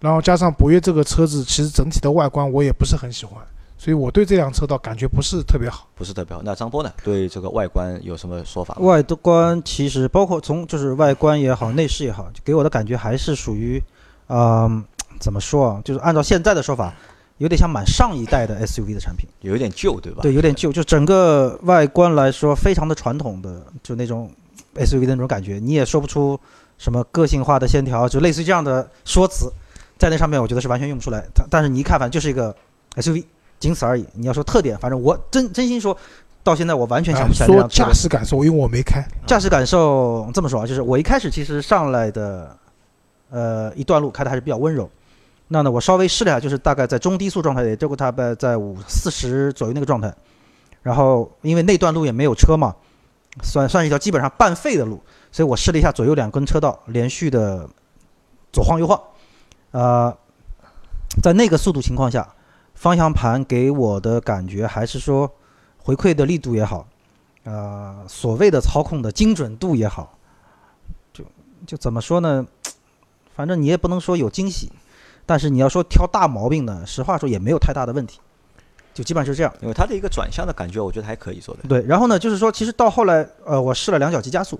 [0.00, 3.42] 然后加上博越这个车子，其实整体的外观我也不是很喜欢，
[3.76, 5.88] 所以我对这辆车倒感觉不是特别好。
[5.94, 6.42] 不是特别好。
[6.44, 6.92] 那张波呢？
[7.02, 8.80] 对这个外观有什么说法吗？
[8.82, 13.82] 外观其实包括从就是外观也好，内饰也好，给我的感觉还是属于，
[14.28, 14.84] 嗯、
[15.18, 15.82] 怎么说啊？
[15.84, 16.94] 就是按照现在的说法，
[17.38, 19.28] 有点像满上一代的 SUV 的产品。
[19.40, 20.22] 有一点旧，对吧？
[20.22, 24.30] 对，有点旧，就整个外观来说非常的传统的，就那种
[24.76, 26.38] SUV 的那种感觉，你也说不出
[26.78, 29.52] 什么个性化的线条，就类似于这样的说辞，
[29.98, 31.22] 在那上面我觉得是完全用不出来。
[31.34, 32.54] 它但是你一看，反正就是一个
[32.96, 33.24] SUV，
[33.58, 34.06] 仅此而已。
[34.14, 35.96] 你要说特点，反正我真真心说，
[36.42, 42.56] 到现在我完全想啊不起来这说驾驶感受，因为我没开，驾驶感受这么说啊，就是我一开始其实上来的，
[43.30, 44.88] 呃，一段路开的还是比较温柔。
[45.48, 50.14] 那呢，我稍微试了一下，就是大概在中低速状态，也就大概在五四十左右那个状态。
[50.82, 52.74] 然后因为那段路也没有车嘛，
[53.42, 57.68] 算算是一条基本上半废的路，所以我试了一下左右两根车道连续的
[58.52, 58.98] 左晃右晃，
[59.70, 60.16] 呃，
[61.22, 62.34] 在那个速度情况下，
[62.74, 65.30] 方向盘给我的感觉还是说
[65.78, 66.86] 回馈的力度也好，
[67.44, 70.16] 呃，所谓的操控的精准度也好，
[71.12, 71.24] 就
[71.66, 72.46] 就怎么说呢？
[73.34, 74.72] 反正你也不能说有惊喜，
[75.24, 78.20] 但是你要说挑大毛病呢，实话说也没有太大的问题，
[78.92, 79.54] 就基本上就是这样。
[79.60, 81.60] 因为它的一个转向的感觉，我觉得还可以做的。
[81.68, 84.58] 对，然后呢，就是说，其实到后来，呃，我试了两脚急加速。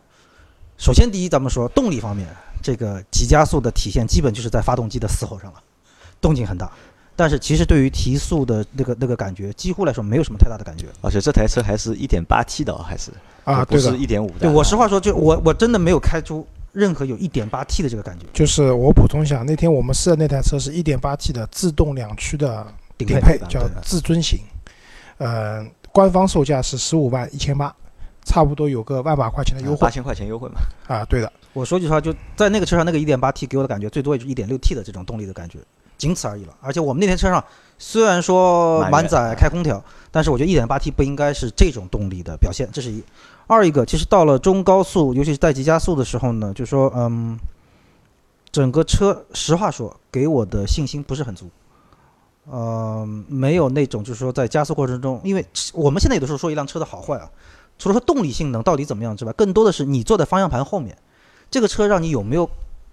[0.77, 2.29] 首先，第一，咱们说动力方面，
[2.69, 5.59] 这个急加速的体现基本就是在发动机的嘶吼上了，
[6.21, 6.71] 动静很大。
[7.17, 10.85] 但是其实对于提速的那个那个感觉，几乎来说没有什么太大的感觉。
[11.01, 13.11] 而且这台车还是一点八 T 的哦，还是
[13.45, 14.41] 啊，不是对的，一点五的。
[14.41, 22.67] 对我实话说，就我我真的没有开出任何有一点八 T 的这个感觉，就是我补充一下，那天我们试的那台车是一点八 T 的自动两驱的
[22.99, 24.41] 顶顶配，叫至尊型，
[25.17, 27.75] 呃，官方售价是十五万一千八，
[28.25, 30.61] 差不多有个万把块钱的优惠八千块钱优惠嘛。
[30.87, 35.59] 啊，对的，我说句实话，就在那个车上，那个 1.8T 给我的感觉最多也就 1.6T 的这种动力的感觉，
[35.97, 36.55] 仅此而已了。
[36.61, 37.43] 而且我们那天车上
[37.79, 43.03] 虽然说满载开空调，但是我觉得 1.8T 不应该是这种动力的表现，这是一。
[43.47, 47.39] 二一个，其实到了中高速，尤其是带急加速的时候呢，就说嗯，
[48.53, 51.49] 整个车实话说给我的信心不是很足。
[52.51, 57.31] 呃，没有那种就是说在加速过程中，因为我们现在有的时候说一辆车的好坏啊，
[57.79, 60.97] 除了说动力性能到底怎么样之外，更多的是你坐在方向盘后面，
[61.51, 62.49] 这个车让你有没有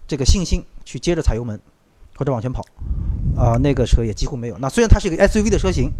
[0.07, 1.59] 这个信心去接着踩油门
[2.15, 2.63] 或者往前跑
[3.37, 4.57] 啊、那个车也几乎没有。
[4.59, 5.91] 那虽然它是一个 SUV 的车型，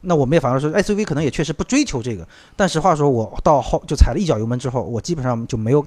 [0.00, 5.86] 那我们也反而说 SUV 可能也确实不追求这个，但实话说，我到后就踩了一脚油门之后，我基本上就没有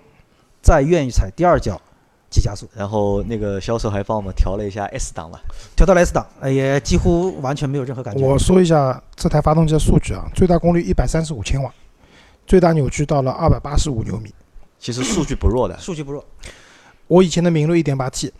[0.62, 1.82] 再愿意踩第二脚
[2.30, 5.40] 急加速，然后那个销售还帮我们调了一下 S 档嘛，
[5.76, 8.24] 调到了 S 档，呃也几乎完全没有任何感觉。
[8.24, 11.74] 我说一下这台发动机的数据啊，最大功率一百三十五千瓦，
[12.46, 14.32] 最大扭矩到了二百八十五牛米。
[14.82, 15.78] 其实数据不弱的。
[15.80, 16.26] 数据不弱，
[17.06, 18.34] 我以前的明锐一点八 T，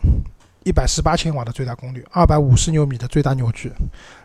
[0.64, 3.72] 一百十八千瓦的最大功率，二百五十牛米的最大扭矩，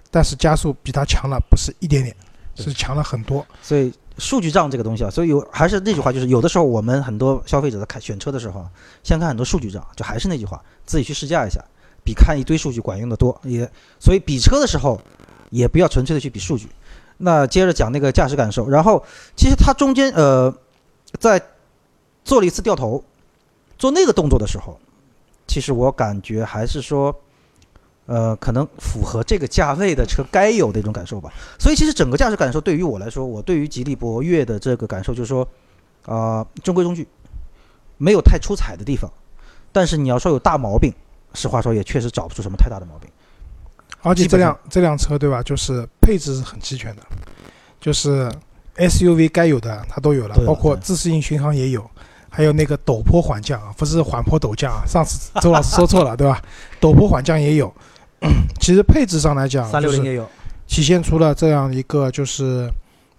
[0.10, 2.15] 但是加速比它强了，不是一点点，
[2.56, 3.45] 是强了很多。
[3.62, 8.71] 所以数据账这个东西啊，所以有还是那句话，就是有的时候我们很多消费者在看选车的时候啊，
[9.03, 11.63] 先看很多数据账，就还是那句话，自己去试驾一下，
[12.03, 13.39] 比看一堆数据管用的多。
[13.43, 14.99] 也所以比车的时候，
[15.51, 16.67] 也不要纯粹的去比数据。
[17.17, 20.51] 那接着讲那个驾驶感受，然后其实它中间呃，
[21.19, 21.39] 在
[22.28, 23.04] 做了一次掉头，
[23.78, 24.78] 做那个动作的时候，
[25.48, 27.16] 其实我感觉还是说。
[28.10, 31.30] 呃，可能符合这个价位的车该有的一种感受吧。
[31.60, 35.46] 所以其实整个驾驶感受对于我来说，我对于吉利博越的这个感受就是说，
[36.06, 37.06] 啊、中规中矩，
[37.98, 39.12] 没有太出彩的地方。
[39.74, 40.90] 但是你要说有大毛病，
[41.34, 43.12] 实话说也确实找不出什么太大的毛病。
[44.02, 47.02] 而且这辆这辆车对吧，就是配置是很齐全的，
[47.82, 48.32] 就是
[48.78, 51.82] SUV 该有的它都有了，有包括自适应巡航也有，
[52.38, 56.39] 还有那个陡坡缓降啊，不是缓坡陡降啊，上次 周老师说错了对吧？
[56.80, 57.73] 陡坡缓降也有。
[58.62, 60.30] 其实配置上来讲，三六零也有，
[60.67, 62.71] 体现出了这样一个就是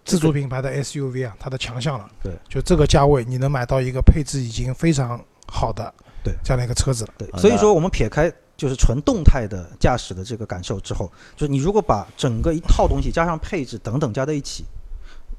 [0.05, 2.09] 自主品牌的 SUV 啊，它的强项了。
[2.23, 7.11] 对，就这个价位，你能买到一个配置已经非常好的对这样的一个车子了。
[7.19, 14.65] 对，所以说我们撇开就是纯动态的驾驶的这个感受之后，就是你如果把整个一套东西加上配置等等加在一起，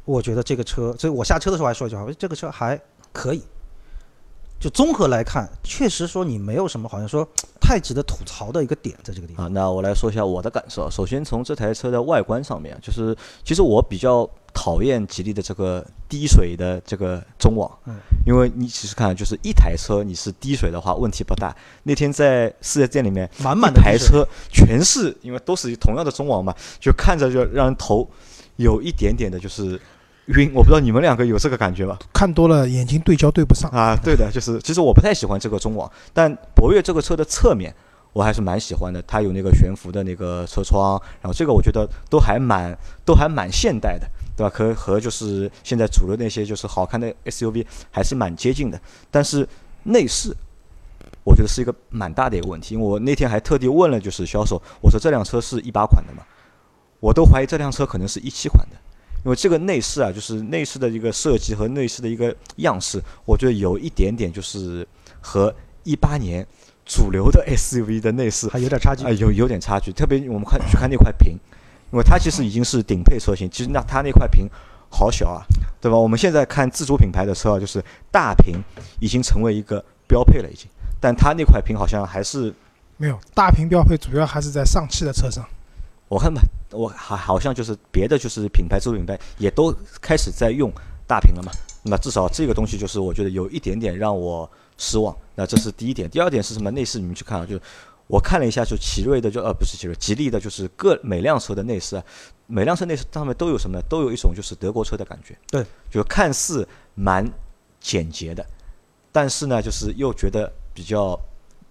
[0.04, 2.78] 我觉得这个车，所以我下车的时候还说一句话，我说这个车还
[3.14, 3.42] 可以。
[4.60, 7.28] 就综合来看，确实说你没有什么好像说
[7.62, 9.46] 太值得吐槽的一个点在这个地方。
[9.46, 10.90] 啊，那我来说一下我的感受。
[10.92, 17.96] 首先从这台车的外观上面，就是其实我比较讨厌吉利的这个滴水的这个中网，嗯，
[18.26, 21.56] 因为你其实看，就是一台车你是滴水的话问题不大。
[21.84, 28.06] 那天在四 S 店里面，满满的台车全是因为都是同样的中网嘛，就看着就让人头
[28.58, 29.80] 有一点点的就是
[30.38, 30.52] 晕。
[30.54, 32.00] 我不知道你们两个有这个感觉吧？
[32.14, 33.70] 看多了眼睛对焦对不上。
[33.72, 37.74] 啊，对的，就是其实我不太喜欢这个中网，但博越这个车的侧面
[38.14, 44.52] 我还是蛮喜欢的，它有那个悬浮的那个车窗，然后这个我觉得都还蛮都还蛮现代的，对吧？
[44.54, 48.80] 和和就是现在主流那些就是好看的 SUV 还是蛮接近的，
[49.12, 49.48] 但是
[49.84, 50.36] 内饰。
[51.24, 56.24] 我觉得是一个蛮大的一个问题，因为我那天还特地问了，就是销售，我说这辆车是一八款的嘛，
[57.00, 58.76] 我都怀疑这辆车可能是一七款的，
[59.26, 64.88] 因为这个内饰啊，就是内饰的一个设计和内饰的一个样式，我觉得有一点点就是
[65.20, 65.54] 和
[65.84, 66.46] 一八年
[66.86, 69.12] 主流的 SUV 的内饰还有点差距啊、。
[69.12, 69.92] 有有点差距。
[69.92, 71.34] 特别我们看去看那块屏，
[71.92, 74.48] 因为它其实已经是顶配车型，其实那它那块屏
[74.90, 75.44] 好小啊，
[75.82, 75.98] 对吧？
[75.98, 78.56] 我们现在看自主品牌的车啊，就是大屏
[79.00, 80.68] 已经成为一个标配了，已经，
[81.00, 82.54] 但它那块屏好像还是
[82.98, 85.46] 没有大屏标配，主要还是在上汽的车上。
[86.10, 86.42] 我看吧，
[86.72, 90.70] 我好好像就是别的就是品牌自主品牌也都开始在用
[91.08, 91.52] 大屏了嘛。
[91.84, 95.16] 那至少这个东西就是我觉得有一点点让我失望。
[95.36, 96.70] 那这是第一点，第二点是什么？
[96.72, 97.62] 内饰你们去看啊，就是
[98.08, 102.04] 我看了一下，就奇瑞的就呃不是奇瑞，吉利的就是各每辆车的内饰啊，
[102.48, 103.84] 每辆车内饰上面都有什么呢？
[103.88, 105.38] 都有一种就是德国车的感觉。
[105.48, 107.26] 对，就看似蛮
[107.80, 108.46] 简洁的，
[109.12, 111.18] 但是呢，就是又觉得比较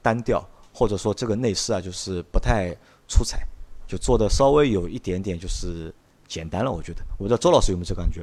[0.01, 2.75] 单调，或者说这个内饰啊，就是不太
[3.09, 3.47] 出彩，
[3.89, 5.93] 就做的稍微有一点点就是
[6.29, 6.71] 简单了。
[6.71, 8.23] 我觉得，我不知道周老师有没有这感觉？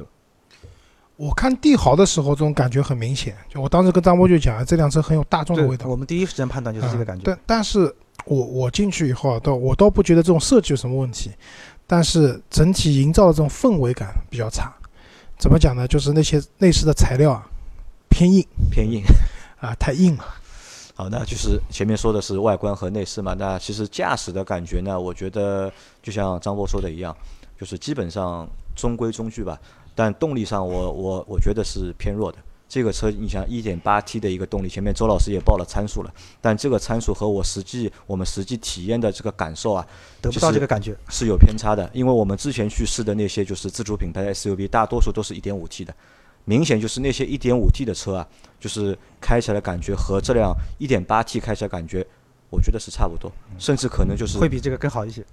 [1.16, 3.34] 我看帝豪的时候，这种感觉很明显。
[3.48, 5.86] 就我当时跟张波就讲，这辆车很有大众的味道。
[5.86, 7.22] 我们第一时间判断就是这个感觉。
[7.22, 7.94] 嗯但但是
[8.26, 11.30] 我我进去以后啊，倒我倒不觉得这种设计有什么问题，
[11.86, 14.72] 但是整体营造的这种氛围感比较差。
[15.38, 15.88] 怎么讲呢？
[15.88, 17.46] 就是那些内饰的材料啊，
[18.08, 19.02] 偏硬偏硬。
[19.58, 20.24] 啊，太硬了。
[20.98, 23.34] 好，那就是前面说的是外观和内饰嘛。
[23.38, 25.70] 那其实驾驶的感觉呢，我觉得
[26.02, 27.14] 就像张波说的一样，
[27.60, 29.60] 就是基本上中规中矩吧。
[29.94, 32.38] 但动力上我，我我觉得是偏弱的。
[32.66, 39.86] 这个车，你想 1.8T 的一个动力，前面周老师也报了参数了，但这个参数和我实际我们实际体验的这个感受啊，
[40.22, 40.96] 得不到这个感觉。
[41.10, 41.88] 是有偏差的。
[41.92, 45.94] 因为我们之前去试的那些就是自主品牌的 SUV，大多数都是一点五 T 的，
[46.44, 48.26] 明显就是那些一点五 T 的车啊，
[48.58, 52.06] 就是开起来感觉和这辆 1.8T 开起来感觉，
[52.50, 55.24] 我觉得是差不多，甚至可能就是会比这个更好一些。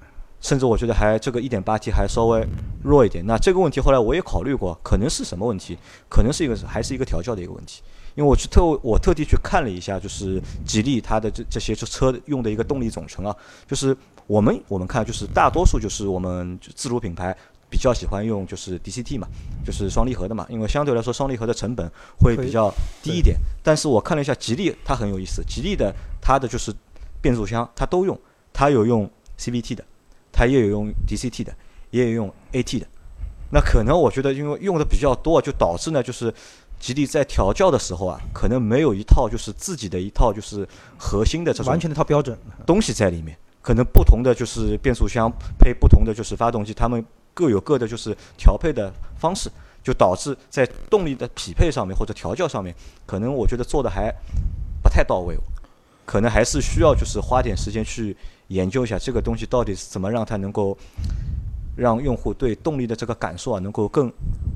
[0.42, 2.46] 甚至我觉得还这个 1.8T 还稍微
[2.84, 3.26] 弱一点。
[3.26, 5.78] 那这个问题后来我也考虑过，可能是什么问题？
[6.10, 7.82] 可能是一个还是一个调教的一个问题。
[8.16, 13.34] 因为我去特我特地去看了一下，就是吉利它的这这些车用的一个动力总成啊，
[13.66, 13.96] 就是
[14.28, 17.36] 我们我们看就是大多数就是我们自主品牌
[17.74, 19.28] 比较喜欢用就是 DCT 嘛，
[19.66, 23.36] 就是双离合的嘛，因为相对来说双离合的成本会比较低一点。
[23.64, 26.72] 但是我看了一下吉利，它很有意思，吉利的它的就是
[27.20, 28.16] 变速箱它都用，
[28.54, 29.10] 它有用
[29.40, 29.84] CVT 的。
[30.32, 31.52] 它也有用 DCT 的，
[31.90, 32.88] 也有用 AT 的，
[33.52, 36.34] 那可能我觉得因为用的比较多，就导致呢，就是
[36.80, 43.38] 吉利在调教的时候啊，可能没有一套就是自己的一套就是核心的这种完全的一套标准东西在里面。
[43.62, 49.50] 可能不同的就是变速箱配不同的就是发动机，他们各有各的就是调配的方式，
[49.84, 52.74] 就导致在动力的匹配上面或者调教上面，
[53.06, 54.13] 可能我觉得做的还
[54.82, 55.38] 不太到位，
[56.06, 58.15] 可能还是需要就是花点时间去。
[58.50, 60.78] 研究一下这个东西到底是怎么让它能够
[61.76, 64.12] 让用户对动力的这个感受啊能够更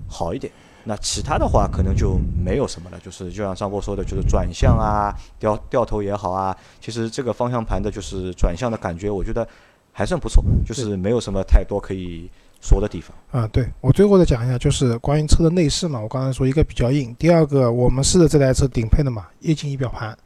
[0.08, 0.52] 好一点。
[0.84, 9.48] 那其他的话可能就没有什么了，就是就像张波说的，就是转向啊、掉掉头也好啊，其实这个方向盘的就是转向的感觉，我觉得
[9.92, 12.30] 还算不错，就是没有什么太多可以
[12.62, 13.16] 锁的地方。
[13.32, 20.18] 啊，对我最后再讲一下，就是关于车的内饰嘛，我刚才说一个比较硬，第二个我们试的这台车顶配的嘛，液晶仪表盘。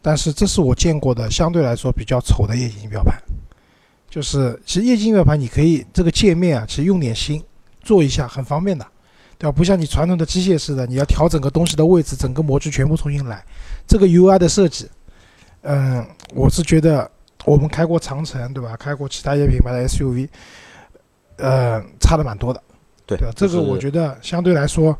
[0.00, 3.20] 但是这是我见过的相对来说比较丑的液晶仪表盘，
[4.08, 7.42] 就是其实液晶仪表盘你可以这个界面啊，其实用点心
[7.82, 8.86] 做一下很方便的，
[9.36, 9.52] 对吧？
[9.52, 13.44] 不像你传统的机械式的，你要调整个东西的位置，整个模具全部重新来。
[13.86, 14.88] 这个 UI 的设计，
[15.62, 17.10] 嗯，我是觉得
[17.44, 18.76] 我们开过长城，对吧？
[18.76, 20.28] 开过其他一些品牌的 SUV，
[21.38, 22.62] 呃，差的蛮多的。
[23.06, 24.96] 对对，这个我觉得相对来说，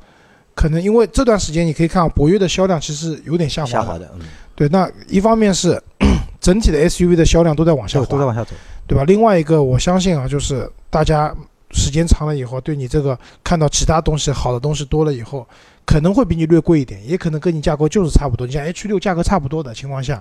[0.54, 4.26] 可能因为这段时间你可以看博越的销量其实有点下滑下滑的，嗯。
[4.54, 5.80] 对，那一方面是
[6.40, 8.52] 整体的 SUV 的销量都在往下滑，都在往下走，
[8.86, 9.04] 对吧？
[9.04, 11.32] 另外一个，我相信啊，就是大家
[11.70, 15.46] 时间长了以后，对你这个看到其他东西好的东西多了以后，
[15.84, 18.46] 可能会比你略贵一点，也可能跟你价格就是差不多。
[18.46, 20.20] 你像 H 六价格差不多的情况下，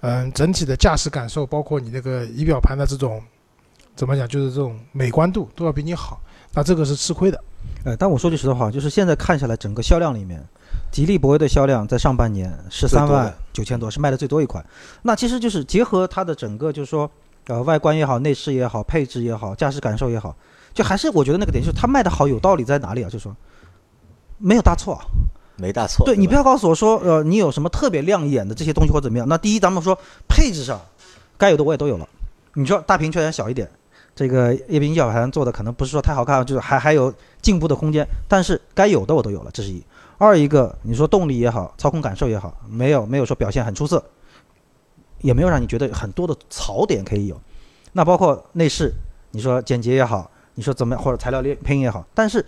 [0.00, 3.22] 嗯，整体的驾驶感受，包括你这个仪表盘的这种
[3.96, 6.20] 怎么讲，就是这种美观度都要比你好，
[6.52, 7.42] 那这个是吃亏的。
[7.84, 10.44] 呃，但我说句实话，就是现在看下来，整个销量里面，
[10.92, 14.64] 吉利博越的销量在上半年十三万九千多，是卖的最多一款。
[15.02, 17.10] 那其实就是结合它的整个，就是说，
[17.46, 20.36] 呃，外观也好，内饰也好，配置也好，驾驶感受也好，
[20.74, 23.08] 就还是我觉得那个点，就是它卖的好有道理在哪里啊？
[23.08, 23.34] 就是说，
[24.36, 25.00] 没有大错啊。
[25.56, 26.04] 没大错。
[26.04, 29.26] 对你不要告诉我说，呃，你有什么特别亮眼的这些东西或怎么样？
[29.26, 30.78] 那第一，咱们说配置上，
[31.38, 32.06] 该有的我也都有了。
[32.52, 33.70] 你说大屏确实小一点。
[34.16, 37.12] 这个液晶仪表盘做的可能不是说太好看，就是还还有
[37.42, 38.04] 进步的空间。
[38.26, 39.84] 但是该有的我都有了，这是一。
[40.16, 44.02] 二一个，你说动力也好，操控感受也好，没有没有说表现很出色，
[45.20, 47.38] 也没有让你觉得很多的槽点可以有。
[47.92, 48.90] 那包括内饰，
[49.32, 52.42] 你说简洁也好，你说怎么样，或者材料配配也好，但是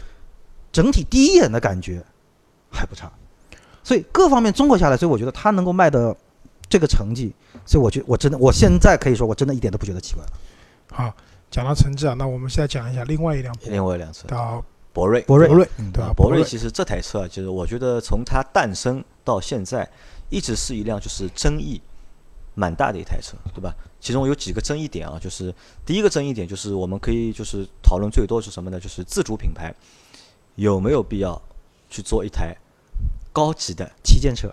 [0.72, 2.02] 整体第一眼的感觉
[2.72, 3.12] 还不差。
[3.84, 6.16] 所以各方面综合下来，所以我觉得它能够卖的
[6.70, 7.34] 这个成绩，
[7.66, 10.30] 所以我觉我真的我现在可以说我真的一点都不觉得奇怪了。
[10.90, 11.14] 好。
[11.50, 16.12] 讲到成绩啊，那我们现在讲一下另外一辆，另外一辆车叫博瑞，博瑞，博瑞，对吧？
[16.14, 19.88] 博瑞其实这台车啊，就是我觉得从它诞生到现在，
[20.28, 21.80] 一直是一辆就是争议
[22.54, 23.74] 蛮大的一台车，对吧？
[24.00, 25.54] 其中有几个争议点啊，就是
[25.86, 28.78] 第一个争议点就是我们可以就是讨论最多是什么呢？
[28.78, 29.74] 就是自主品牌
[30.56, 31.40] 有没有必要
[31.88, 32.54] 去做一台
[33.32, 34.50] 高级的旗舰车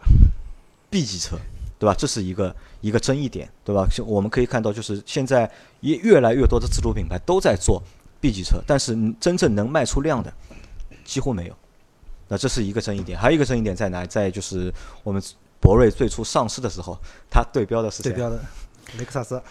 [0.89, 1.37] ，B 级车？
[1.77, 1.95] 对吧？
[1.97, 3.87] 这是一个一个争议点，对吧？
[4.05, 5.49] 我们可以看到，就是现在
[5.81, 7.83] 也越来越多的自主品牌都在做
[8.21, 10.33] B 级车，但是真正能卖出量的
[11.03, 11.55] 几乎没有。
[12.27, 13.19] 那这是一个争议点。
[13.19, 14.05] 还有一个争议点在哪？
[14.05, 14.73] 在就是
[15.03, 15.21] 我们
[15.59, 16.97] 博瑞最初上市的时候，
[17.29, 18.39] 它对标的是对标的
[18.97, 19.41] 雷克萨斯，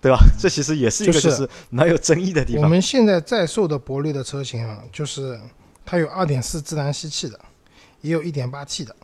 [0.00, 0.18] 对吧？
[0.38, 2.64] 这其实也是一个就是蛮有争议的地方。
[2.64, 5.40] 我们现在在售的博瑞的车型啊，就是
[5.86, 7.40] 它有2.4自然吸气的，
[8.02, 8.94] 也有一点八 T 的，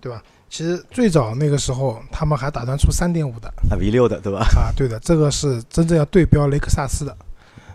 [0.00, 0.22] 对吧？
[0.48, 4.46] 其实最早那个时候，他们还打算出三点五的啊 V 六的，对吧？
[4.54, 7.16] 啊，对的，这个是真正要对标雷克萨斯的。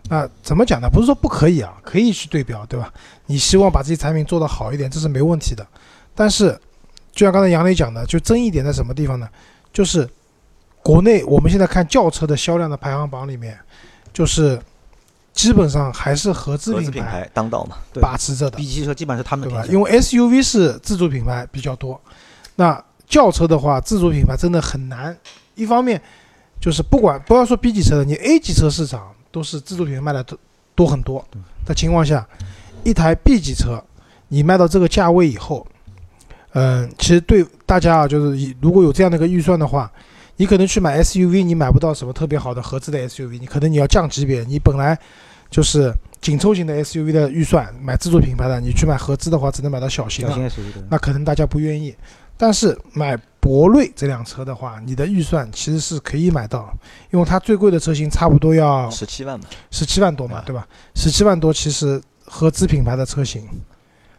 [0.10, 0.90] 那怎么讲呢？
[0.90, 2.92] 不是说不可以啊，可以去对标，对吧？
[3.28, 5.66] 你希望把这些产品做得好一点，这是没问题的。
[6.16, 6.58] 但是，
[7.12, 9.30] 就像刚才杨磊讲的，就争议点在什么地方呢？
[9.72, 10.10] 就是
[10.82, 13.58] 国内我们现在看轿车的销量的排行榜里面，
[14.12, 14.60] 就是
[15.34, 18.58] 基本上还是合资品牌当道嘛，把持着的。
[18.58, 19.66] B 级车基本上是他们对吧？
[19.70, 22.00] 因为 SUV 是自主品牌比较多。
[22.56, 25.18] 那轿车的话，自主品牌真的很难。
[25.56, 26.02] 一方面，
[26.60, 30.38] 就是不管不要说 B 级车的，你 A 级车市场都是自主品牌卖的多
[30.74, 31.26] 多很多
[31.66, 32.28] 的情况下，
[32.84, 33.84] 一台 B 级车
[34.30, 35.68] 你卖到这个价位以后，
[36.54, 39.92] 嗯，其实对大家啊，就是如果有这样的一个预算的话，
[40.38, 44.98] 你可能去买 SUV，你买不到什么特别好的合资的 SUV，你可能你要降级别，你本来
[45.50, 50.52] 就是紧凑型的 SUV 的预算买自主品牌的，你去买合资的话，只能买到小型的，
[50.90, 51.94] 那可能大家不愿意。
[52.42, 56.74] 但是买博瑞这辆车的话，你的预算其实是可以买到，
[57.12, 60.68] 因为它最贵的车型差不多要十七万嘛，十七万多嘛，对吧？
[60.96, 63.48] 十七万多其实合资品牌的车型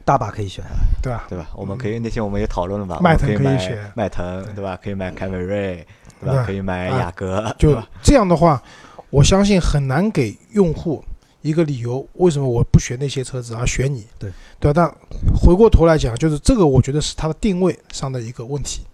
[0.05, 0.62] 大把可以选，
[1.03, 1.25] 对吧？
[1.29, 1.49] 对吧？
[1.57, 4.79] 我们可以那天我们也讨论了嘛，迈腾可以选，迈腾对吧？
[4.81, 5.85] 可以买凯美瑞，
[6.20, 6.45] 对吧？
[6.47, 8.62] 可以买雅阁，就这样的话，
[9.11, 11.05] 我相信很难给用户。
[11.43, 14.07] 一个理由，为什么我不选那些车子而选你？
[14.18, 14.74] 对对吧？
[14.74, 18.86] 但回过头来讲，就是这个，我觉得是它的定位上的一个问题。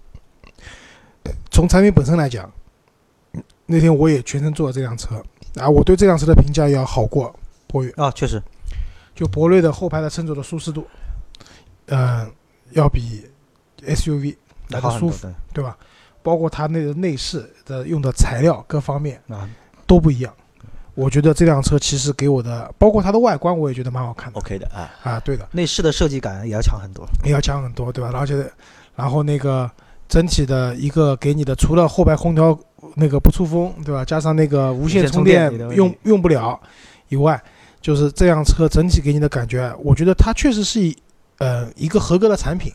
[1.51, 2.51] 从产品本身来讲，
[3.66, 5.22] 那天我也全程坐了这辆车，
[5.57, 7.34] 啊，我对这辆车的评价要好过
[7.66, 8.42] 博越啊，确实，
[9.14, 10.86] 就博瑞的后排的乘坐的舒适度，
[11.86, 12.30] 嗯，
[12.70, 13.28] 要比
[13.82, 14.36] SUV
[14.68, 15.76] 来的舒服，对吧？
[16.22, 19.49] 包括它那个内饰的用的材料各方面啊
[19.86, 20.34] 都不一样。
[20.99, 24.38] 我觉得这辆车其实给我的，包括它的外观，我也觉得蛮好看的。
[24.40, 28.11] OK 的啊啊，对的，内饰的设计感也要强很多，也要强很多，对吧？
[28.12, 28.44] 而且，
[28.96, 29.70] 然后那个
[30.09, 32.59] 整体的一个给你的，除了后排空调
[32.96, 34.05] 那个不出风，对吧？
[34.05, 36.59] 加上那个无线充电用用不了
[37.11, 37.40] 以外，
[37.80, 40.96] 就是这辆车整体给你的感觉，我觉得它确实是一
[41.38, 42.72] 呃一个合格的产品，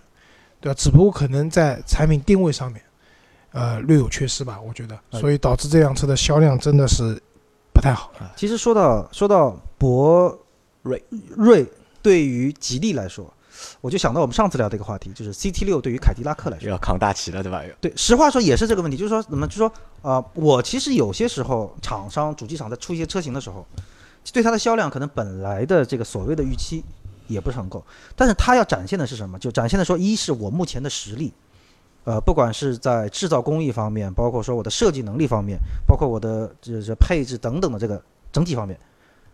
[0.61, 0.75] 对吧？
[0.79, 2.81] 只不过可能在产品定位上面，
[3.51, 7.21] 呃略有缺失吧，我觉得，所以导致这辆车的销量真的是。
[7.73, 8.31] 不太好啊。
[8.35, 10.37] 其实说到说到博
[10.83, 11.03] 瑞
[11.35, 11.65] 瑞，
[12.01, 13.31] 对于吉利来说，
[13.81, 17.61] 我就想到我们上次聊的一个话题，就是 CT 六对于凯迪拉克来说要扛大旗了，对吧？
[17.81, 19.71] 对，实话说也是这个问题，就是说怎么就说
[20.01, 23.65] 啊，我其实有些时候厂商主机厂在出一些车型的时候，
[24.31, 26.83] 对它的销量可能本来的这个所谓的预期
[27.27, 27.83] 也不是很够，
[28.15, 29.39] 但是它要展现的是什么？
[29.39, 31.33] 就展现的说，一是我目前的实力。
[32.05, 38.01] 呃，不管是在制造工艺方面，包括说我的设计能力方面，包括我的这这配置等等的这个
[38.31, 38.77] 整体方面，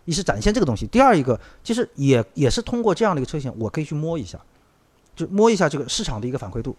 [0.06, 4.40] 一是展现这个东西，第二一个其实也也是通过这样的一个车型，我可以去摸一下，
[5.16, 6.76] 就摸一下这个市场的一个反馈度。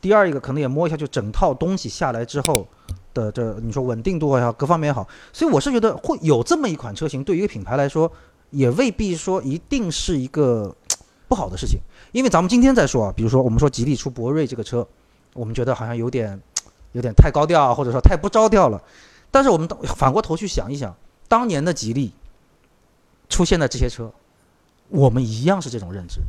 [0.00, 2.66] 第二一个可能也摸一下，就整套东西下来之后
[3.12, 8.10] 的这你说稳定度也好，各方面也好，所以我是觉得会有这么一款车型，对于一个品牌来说，
[8.50, 10.74] 也未必说一定是一个
[11.26, 11.80] 不好的事情。
[12.12, 14.86] 因为咱们今天在说啊，比如说我们说吉利出博瑞这个车，
[15.34, 16.40] 我们觉得好像有点
[16.92, 18.82] 有点太高调，或者说太不着调了。
[19.30, 20.96] 但是我们反过头去想一想，
[21.28, 22.12] 当年的吉利。
[23.26, 24.12] 出现的这些车，
[24.88, 26.20] 我们一样是这种认知，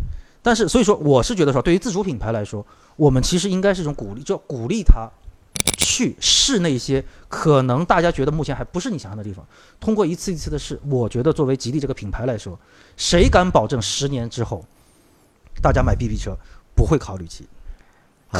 [0.41, 5.07] 但是所以说，我是觉得说，对于自主品牌来说，我们其实应该是一种鼓励，就鼓励他
[5.77, 9.45] 去试那些可能大家觉得目前还不是你想象的地方。
[9.79, 12.57] 通过一次一次的试，我觉得作为吉利这个品牌来说，
[12.95, 14.63] 谁敢保证十年之后
[15.61, 16.35] 大家买 BB 车
[16.73, 17.45] 不会考虑吉？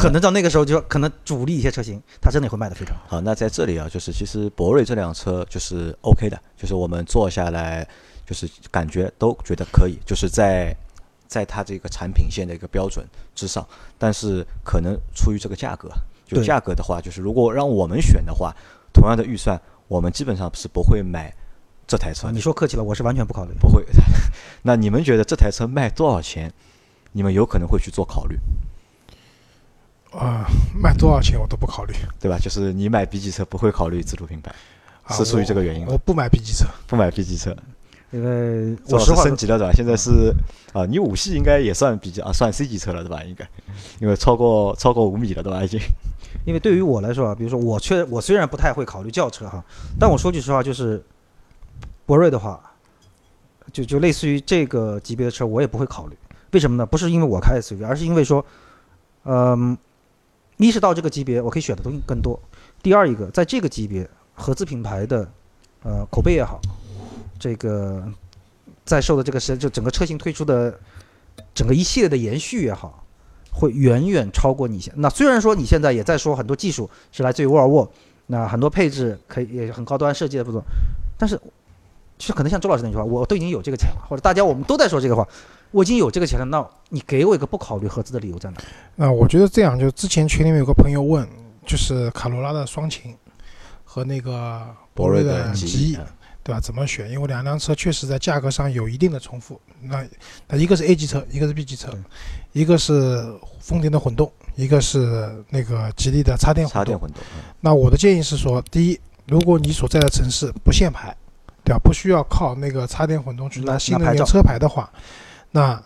[0.02, 3.22] 可能到那个时候，就可能主力一些车型，它真的会卖得非常好。
[3.22, 7.88] 那在这里啊，就是其实博瑞这辆车就是 OK 的，就是我们坐下来。
[8.28, 10.76] 就是感觉都觉得可以，就是在
[11.28, 13.64] 在它这个产品线的一个标准之上，
[14.00, 15.92] 但是可能出于这个价格，
[16.26, 18.52] 就价格的话，就是如果让我们选的话，
[18.92, 21.32] 同样的预算，我们基本上是不会买
[21.86, 22.32] 这台车。
[22.32, 23.54] 你说客气了，我是完全不考虑。
[23.60, 23.86] 不会。
[24.64, 26.52] 那你们觉得这台车卖多少钱？
[27.12, 28.36] 你们有可能会去做考虑？
[30.18, 32.38] 啊，卖多少钱我都不考虑，对吧？
[32.40, 34.54] 就是你买 B 级车不会考虑自主品牌，
[35.10, 35.86] 是出于这个原因。
[35.88, 37.56] 我不买 B 级车，不买 B 级车。
[38.12, 39.74] 因为我是升级了对吧？
[39.74, 40.34] 现在是
[40.72, 43.22] 啊，你五系应该也算比较啊，算 C 级车了对吧？
[43.24, 43.46] 应该，
[44.00, 45.62] 因为超过超过五米了对吧？
[45.64, 45.80] 已经。
[46.46, 49.62] 因为对于我来说啊，比如说我确我虽然不太会考虑轿车哈，
[50.00, 51.04] 但我说句实话，就是
[52.06, 52.62] 博瑞的话，
[53.74, 56.16] 就就类似于这个级别的车，我也不会考虑。
[56.52, 56.86] 为什么呢？
[56.86, 58.46] 不是因为我开 SUV，而是因为说，
[59.24, 59.78] 嗯，
[60.58, 62.40] 一是到这个级别我可以选的东西更多，
[62.82, 65.28] 第二一个在这个级别合资品牌的
[65.84, 66.60] 呃口碑也好。
[67.38, 68.04] 这个
[68.86, 70.80] 在售的这个是就整个车型推出的
[71.54, 73.04] 整个一系列的延续也好，
[73.52, 74.94] 会远远超过你现。
[74.96, 77.92] 那虽然说你现在也在说很多技术是来自于沃尔沃，
[78.28, 80.64] 那很多配置可以也很高端设计的不错，
[81.18, 81.38] 但是
[82.18, 85.28] 其实可能像周老师那句话，我都已经有这个钱了，或者大家我们都在说这个话，
[85.76, 88.58] 我已经有这个钱了，那你给我一个不考虑合资的理由在哪？
[88.96, 91.28] 那我觉得这样，就之前群里面有个朋友问，
[91.66, 93.14] 就是卡罗拉的双擎
[93.84, 95.98] 和那个博瑞的极翼。
[96.46, 96.62] 对吧？
[96.62, 97.10] 怎么选？
[97.10, 99.60] 因为两辆车确实在价格上有一定的重复。
[99.82, 100.06] 那
[100.48, 101.90] 那一个是 A 级车，一个是 B 级车，
[102.52, 103.26] 一个是
[103.60, 107.20] 丰田的混动，一个是那个吉利的插电插电混动。
[107.62, 111.18] 那我的建议是说，第一，如果你所在的城市不限牌，
[111.64, 111.80] 对吧？
[111.84, 114.88] 不需要靠那个插电混动去拿新能源车牌的话，
[115.56, 115.82] 那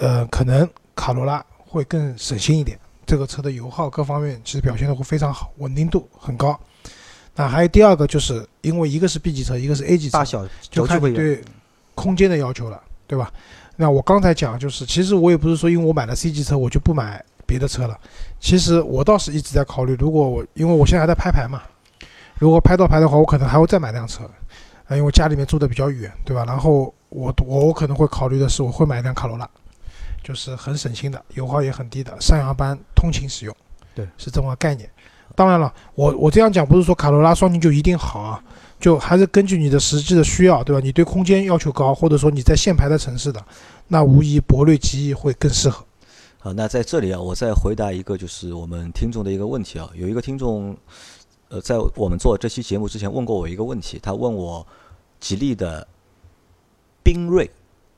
[0.00, 2.76] 呃，可能卡罗拉会更省心一点。
[3.06, 6.58] 这个车的油耗各方面其实表现的会非常好，稳定度很高。
[7.36, 11.40] 那还有第二个，就是因为一个是 B 级车，一个是 A 级车，大小就看你对
[11.94, 13.32] 空间的要求了，对吧？
[13.76, 17.96] 那我刚才讲就是，其实我也不是说因为我买了 C 级车我就不买别的车了。
[18.40, 21.62] 其实我倒是一直在考虑，如果我因为我现在还在拍牌嘛，
[22.40, 24.24] 如果拍到牌的话，我可能还会再买辆车，
[24.88, 26.44] 啊，因为家里面住的比较远，对吧？
[26.44, 29.48] 然后我我我可能会考虑的是，我会买一辆卡罗拉，
[30.22, 33.56] 就是很省心的，油耗也很低的，上下班通勤使用，
[33.94, 34.90] 对，是这么个概念。
[35.34, 38.42] 当然了，我我这样讲不是说卡罗拉双擎就一定好啊，
[38.80, 40.80] 就还是根据你的实际的需要，对吧？
[40.82, 43.40] 你对空间要求高，或者说你在限牌的城市的，
[43.86, 45.84] 那无疑博瑞极翼会更适合。
[46.40, 50.76] 好，那在这里啊，我再回答一个就是我们听众的一个问题啊，有一个听众，
[51.48, 54.66] 呃，在我们做这期节目之前问过我一个问题，他问我
[55.20, 55.86] 吉利的
[57.08, 57.50] 缤瑞。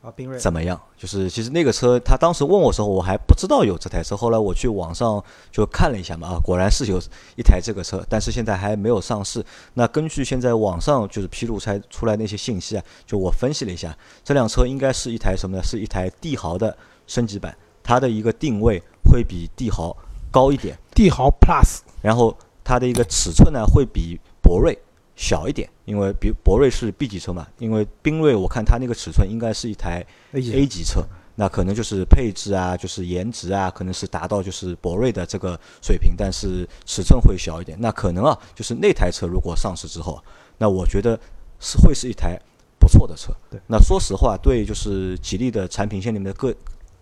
[0.02, 0.80] 啊，缤瑞怎么样？
[0.96, 4.16] 就是其实那个车，他当时问我时候，我还不知道有这台车。
[4.16, 6.98] 后来我去网上就看了一下嘛，啊，果然是有
[7.36, 9.44] 一台这个车，但是现在还没有上市。
[9.74, 13.94] 那根据现在网上就是披露出出来那些信息啊，就我分析了一下，
[14.24, 15.62] 这辆车应该是一台什么呢？
[15.62, 16.74] 是一台帝豪的
[17.06, 19.94] 升级版，它的一个定位会比帝豪
[20.30, 22.34] 高一点，帝豪 Plus，然后
[22.64, 24.78] 它的一个尺寸呢会比博瑞。
[25.20, 30.02] 小一点，因为比博瑞是 B 级车嘛，因为缤瑞我看它那个尺寸应该是一台
[30.32, 31.04] A 级车，
[31.34, 37.76] 那可能就是配置啊，就是颜值啊，可能是达到就是博瑞的这个水平，但是尺寸会小一点。
[37.78, 40.18] 那可能啊，就是那台车如果上市之后，
[40.56, 41.20] 那我觉得
[41.60, 42.40] 是会是一台
[42.78, 43.30] 不错的车。
[43.50, 46.54] 对，那说实话，对就是吉利的产品线里面的各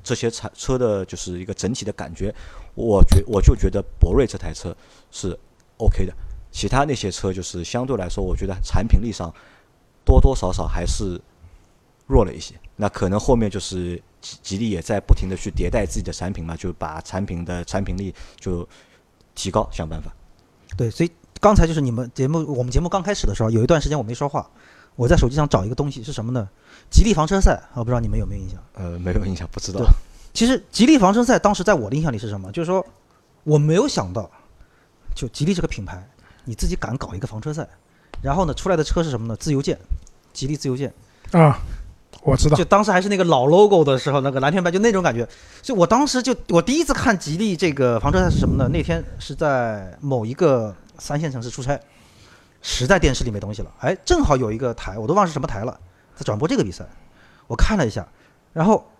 [0.02, 2.34] 这些产车的，就是一个整体的感觉，
[2.74, 4.76] 我觉我就觉得博瑞这台车
[5.12, 5.38] 是
[5.76, 6.12] OK 的。
[6.58, 9.32] 其他那些车就是相对来说，我觉得产品力上
[10.04, 11.20] 多多少少还是
[12.08, 12.52] 弱了一些。
[12.74, 18.68] 那可能后面就是吉吉利也在不停的去迭代自己的产品嘛，就把产品的产品力就
[19.36, 20.12] 提高，想办法。
[20.76, 24.50] 对，所以刚才就是你们节目，我们节目刚开始的时候，有一段时间我没说话，
[24.96, 26.48] 我在手机上找一个东西是什么呢？
[26.90, 28.60] 吉利房车赛，我不知道你们有没有印象。
[28.72, 29.80] 呃，没有印象，不知道。
[30.34, 32.50] 其实吉利房车赛当时在我的印象里是什么？
[32.50, 32.84] 就是说
[33.44, 34.28] 我没有想到，
[35.14, 36.04] 就吉利这个品牌，
[36.48, 37.68] 你自己敢搞一个房车赛，
[38.22, 39.36] 然后呢出来的车是什么呢？
[39.36, 39.78] 自由舰，
[40.32, 40.90] 吉利自由舰。
[41.32, 41.60] 啊，
[42.22, 45.28] 我知道就当时还是那个老 logo 的时候，那个蓝天白就那种感觉。
[45.62, 48.66] 所以我当时就我第一次看吉利这个房车赛是什么呢？
[48.72, 51.78] 那天是在某一个三线城市出差，
[52.62, 55.78] 实在电视里没东西了，哎，正好有一个台，我都忘是什么台了，
[56.16, 56.82] 在转播这个比赛。
[57.46, 58.08] 我看了一下，
[58.54, 58.90] 然后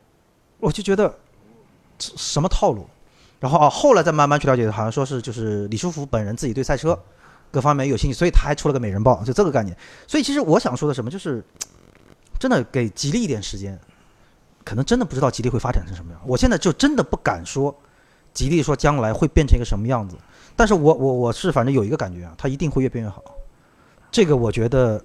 [0.61, 1.17] 我就觉得
[1.99, 2.87] 这什么套路，
[3.41, 6.99] 然后啊，后来再慢慢去了解，好像说是就是李书福本人自己对赛车
[7.51, 9.77] 各方面有兴趣，所以他还出了个美人报，就这个概念。
[10.07, 11.43] 所以其实我想说的什么，就是
[12.39, 13.79] 真的给吉利一点时间，
[14.65, 16.21] 可能真的不知道吉利会发展成什么样。
[16.27, 17.75] 我现在就真的不敢说
[18.33, 20.17] 吉利说将来会变成一个什么样子，
[20.55, 23.23] 但是我我我是反正有一个感觉啊，它一定会越变越好。
[24.11, 25.05] 这个我觉得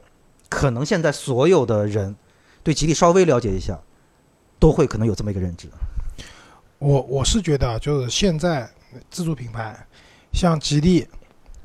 [0.50, 2.16] 可能现在所有的人
[2.62, 3.80] 对吉利稍微了解一下，
[4.60, 5.68] 都会可能有这么一个认知。
[6.80, 8.70] 我我是觉得啊，就是现在
[9.10, 9.88] 自主品牌，
[10.34, 11.08] 像吉利，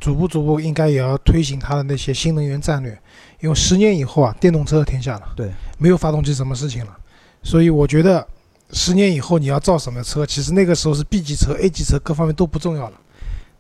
[0.01, 2.96] 逐步逐步应该也要推行它的那些新能源战略，
[3.40, 6.96] 因为十年以后啊，电动车的天下了，对，没有发动机什么事情了，
[7.42, 8.26] 所以我觉得
[8.72, 13.01] 十年以后你要造什么车，其实那个时候是 B 级车、A 级车各方面都不重要了，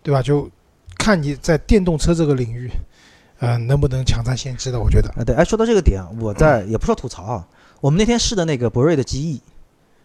[0.02, 0.22] 对吧？
[0.22, 0.48] 就
[0.96, 2.70] 看你在电动车这个领域，
[3.38, 4.78] 呃，能不能抢占先机的？
[4.78, 7.46] 我觉得，啊，对，哎，说到这个点啊，我在也不说吐槽啊，
[7.80, 9.40] 我们那天试的那个博瑞的 GE，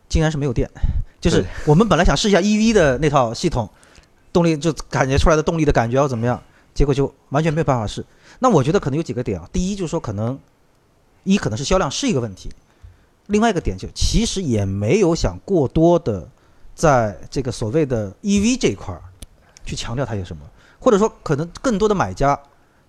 [0.08, 0.70] 竟然是没有电，
[1.20, 3.70] 就是我们本来想试一下 EV 的那套系统，
[4.34, 6.42] 动力就感觉出来的动力的感觉要怎么样，
[6.74, 8.04] 结果就完全没有办法试。
[8.40, 10.38] 那我觉得可能有几个点啊，第一就是说可能
[11.24, 12.50] 一可能是销量是一个问题，
[13.28, 16.28] 另外一个点就其实也没有想过多的
[16.76, 19.02] 在这个所谓的 EV 这一块儿
[19.64, 20.44] 去强调它有什么，
[20.80, 22.38] 或者说可能更多的买家。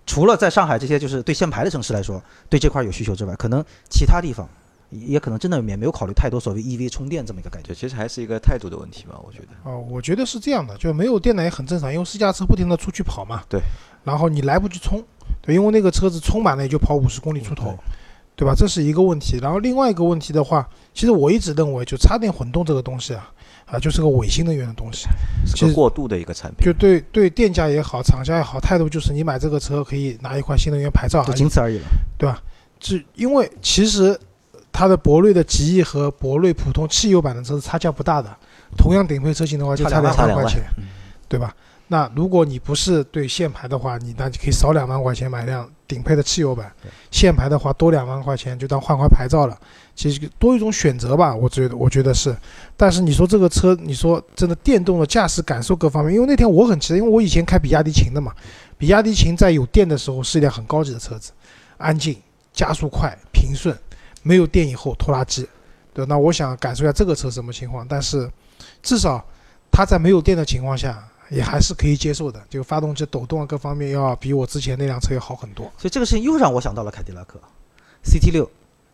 [0.07, 4.47] 除了在上海这些就是对限牌的城市来说，对这块有需求之外，可能其他地方
[4.99, 7.67] 也也可能真的也没有考虑太多所谓 EV 充电这么一个概念。
[7.67, 9.47] 对，其实还是一个态度的问题吧，我觉得。
[9.63, 13.43] 哦，我觉得是这样的，就没有电呢也很正常，因为试驾车不停的出去跑嘛。
[13.49, 13.61] 对。
[14.03, 15.03] 然后你来不及充，
[15.41, 17.75] 对，因为那个车子充满了也就跑五十公里出头，
[18.35, 18.53] 对吧？
[18.55, 19.39] 这是一个问题。
[19.41, 23.31] 然后另外一个问题的话，其实我一直认为，就插电混动这个东西啊，
[23.65, 25.07] 啊，就是个伪新能源的东西。
[25.45, 26.73] 是个过渡的一个产品就。
[26.73, 31.85] 对对店家也好，厂家也好，态度就是你买这个车可以拿一块新能源牌照就，仅此而已了。
[32.17, 32.39] 对吧？
[32.79, 34.15] 是因为其实
[34.75, 38.29] 它的博瑞的极翼和博瑞普通汽油版的车子差价不大的，
[38.77, 40.83] 同样顶配车型的话就差差两万块钱，嗯
[41.29, 41.55] 对吧？
[41.87, 49.57] 那如果你不是对限牌的话，你那就可以少两万块钱买辆顶配的汽油版对；限牌的话多两万块钱就当换块牌照了。
[49.95, 52.35] 其实多一种选择吧，我觉得我觉得是。
[52.75, 58.33] 但是你说这个车，你说真的电动的驾驶感受各方面，因为那天我很期待，因为我以前开比亚迪秦的嘛，
[58.77, 61.31] 比亚迪秦在有电的时候是一辆很高级的车子，
[61.77, 62.17] 安静、
[62.51, 63.75] 加速快、平顺，
[64.25, 65.47] 没有电以后拖拉机。
[65.93, 68.29] 对，那我想感受一下这个车什么情况，但是
[68.81, 69.23] 至少
[69.71, 71.01] 它在没有电的情况下。
[71.31, 75.65] 也还是可以接受的，就发动机抖动啊，各方面要比我之前那辆车要好很多。
[75.75, 77.39] 所以这个事情又让我想到了凯迪拉克
[78.03, 78.47] CT 六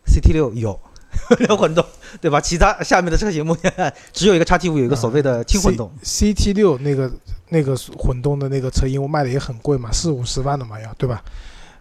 [0.06, 0.80] ，CT 六有
[1.46, 1.84] 有混动，
[2.22, 2.40] 对吧？
[2.40, 3.70] 其他下面的车型目前
[4.14, 5.92] 只有一个 x T 五有一个所谓的轻混动。
[6.02, 7.12] C T 六那个
[7.50, 11.22] 那个混动的那个车，因为卖的也很贵嘛，四五十万的嘛要，对吧？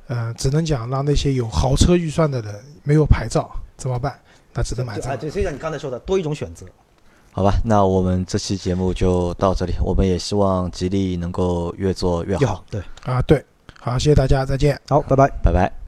[0.08, 2.54] 呃，只能讲让那些有豪车预算的人
[2.84, 4.20] 没有牌照怎么办？
[4.54, 5.18] 那只能买这啊，个。
[5.18, 6.66] 对，所以像你刚才说的，多一种选择。
[7.32, 9.74] 好吧，那我们这期节目就到这里。
[9.82, 13.46] 我们也希望吉利能够越做越好越好。，对，啊，对，
[13.80, 14.80] 好，谢谢大家，再见。
[14.90, 15.30] 好，拜拜。
[15.42, 15.81] 拜拜。